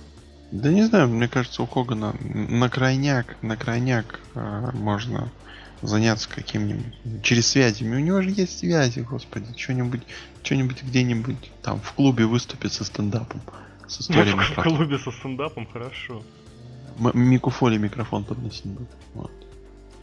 [0.51, 5.31] Да не знаю, мне кажется, у Хогана на крайняк, на крайняк э, можно
[5.81, 6.93] заняться каким-нибудь
[7.23, 7.95] через связями.
[7.95, 10.01] У него же есть связи, господи, что-нибудь,
[10.43, 13.41] что-нибудь где-нибудь там в клубе выступит со стендапом,
[13.87, 16.23] с историями В про клубе со стендапом, хорошо.
[16.99, 18.89] М- Мику Фоли микрофон подносить будет.
[19.13, 19.31] Вот.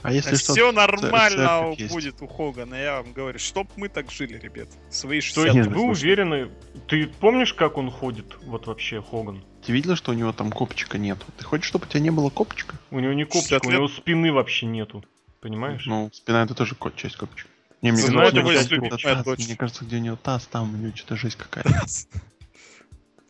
[0.03, 1.95] А если что, Все нормально церковь есть.
[1.95, 3.39] будет у Хогана, я вам говорю.
[3.39, 4.69] Чтоб мы так жили, ребят.
[4.91, 6.51] Свои То 60 есть Нет, вы уверены...
[6.89, 9.45] Ты помнишь, как он ходит, вот вообще, Хоган?
[9.65, 11.24] ты видел, что у него там копчика нету?
[11.39, 12.74] Ты хочешь, чтобы у тебя не было копчика?
[12.91, 15.05] У него не 60 копчик, у него спины вообще нету.
[15.41, 15.87] Понимаешь?
[15.87, 17.49] Ну, спина это тоже часть копчика.
[17.81, 19.47] Не, мне кажется, есть там любимая таз, дочь.
[19.47, 21.70] мне кажется, где у него таз, там у него что-то жесть какая-то.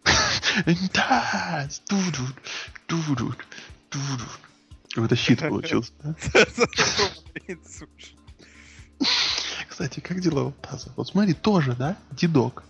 [0.92, 1.82] Таз!
[1.88, 2.26] Ду-ду,
[2.86, 3.34] ду-ду,
[3.90, 4.24] ду-ду.
[4.94, 6.14] Какой-то щит получился, да?
[9.68, 10.92] Кстати, как дела у таза?
[10.96, 11.96] Вот смотри, тоже, да?
[12.10, 12.64] Дедок.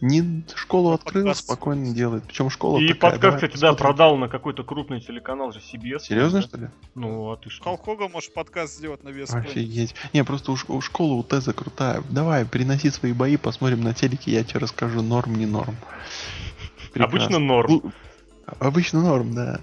[0.00, 1.44] Не школу открыл, подкаст.
[1.44, 2.24] спокойно делает.
[2.24, 6.00] Причем школа И такая, подкаст, кстати, да, продал на какой-то крупный телеканал же CBS.
[6.00, 6.46] Серьезно, да?
[6.46, 6.68] что ли?
[6.94, 7.64] Ну, а ты что?
[7.64, 9.32] Халк Хоган может подкаст сделать на вес.
[9.32, 9.94] Офигеть.
[10.12, 12.02] Не, просто у, у школы у Теза крутая.
[12.10, 15.76] Давай, переноси свои бои, посмотрим на телеке, я тебе расскажу, норм, не норм.
[16.94, 17.70] Обычно норм.
[17.70, 17.92] Лу-
[18.58, 19.60] Обычно норм, да.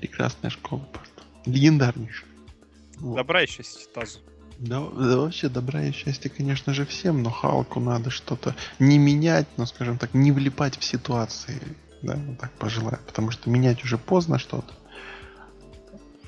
[0.00, 1.22] Прекрасная школа просто.
[1.46, 2.28] Легендарнейшая.
[2.98, 3.16] Вот.
[3.16, 4.18] Добра и счастья тазу.
[4.58, 9.46] Да, да вообще добра и счастья, конечно же, всем, но Халку надо что-то не менять,
[9.56, 11.60] но, скажем так, не влипать в ситуации.
[12.02, 12.98] Да, вот так пожелаю.
[13.06, 14.72] Потому что менять уже поздно что-то.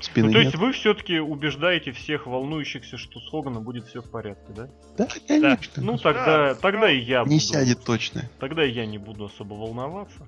[0.01, 0.45] Спины Ну, то нет.
[0.47, 4.69] есть вы все-таки убеждаете всех волнующихся, что с Хоганом будет все в порядке, да?
[4.97, 5.83] Да, конечно.
[5.83, 7.39] Ну, тогда, Да, тогда и я не буду.
[7.39, 8.27] сядет точно.
[8.39, 10.27] Тогда и я не буду особо волноваться.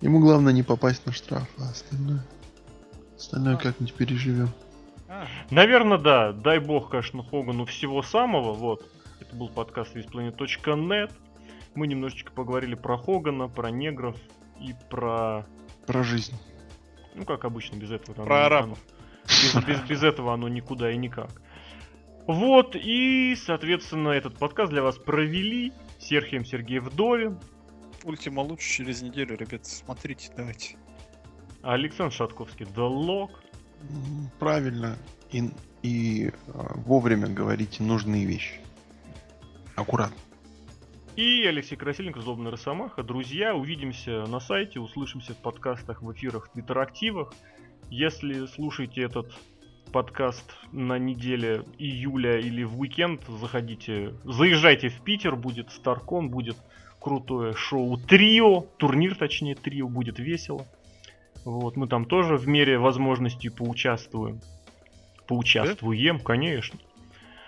[0.00, 2.24] Ему главное не попасть на штраф, а остальное...
[3.16, 4.48] Остальное как-нибудь переживем.
[5.50, 6.32] Наверное, да.
[6.32, 8.54] Дай бог, конечно, Хогану всего самого.
[8.54, 8.82] Вот.
[9.20, 11.12] Это был подкаст весьplanet.net.
[11.74, 14.16] Мы немножечко поговорили про Хогана, про негров
[14.58, 15.46] и про...
[15.86, 16.34] Про жизнь.
[17.14, 18.24] Ну, как обычно, без этого.
[18.24, 18.78] Про арабов.
[19.26, 21.42] Без, без- без этого оно никуда и никак.
[22.26, 27.38] Вот, и, соответственно, этот подкаст для вас провели Серхием Сергей Вдовин,
[28.04, 29.66] Ультима лучше через неделю, ребят.
[29.66, 30.76] Смотрите, давайте.
[31.62, 33.30] Александр Шатковский The Lock.
[33.82, 34.96] М, Правильно.
[35.30, 35.50] И,
[35.82, 38.60] и а, вовремя говорите нужные вещи.
[39.76, 40.16] Аккуратно.
[41.16, 43.02] И Алексей Красильников, Злобный Росомаха.
[43.02, 47.34] Друзья, увидимся на сайте, услышимся в подкастах, в эфирах, в твиттер-активах.
[47.90, 49.32] Если слушаете этот
[49.92, 56.56] подкаст на неделе июля или в уикенд, заходите, заезжайте в Питер, будет Старкон, будет
[57.00, 60.66] крутое шоу Трио, турнир точнее Трио, будет весело.
[61.44, 64.40] Вот, мы там тоже в мере возможностей поучаствуем.
[65.26, 66.78] Поучаствуем, конечно.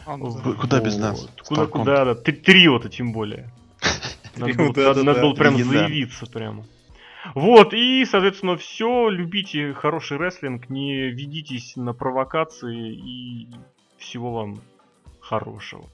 [0.06, 0.52] А, ну В- да.
[0.52, 1.28] Куда без нас?
[1.46, 2.14] Куда, куда, да.
[2.14, 3.50] Три- Трио-то тем более.
[4.36, 4.88] Надо было, да-да-да.
[4.88, 6.64] надо- надо было прям заявиться прямо.
[7.34, 9.08] Вот, и, соответственно, все.
[9.08, 13.48] Любите хороший рестлинг, не ведитесь на провокации и
[13.98, 14.60] всего вам
[15.20, 15.84] хорошего.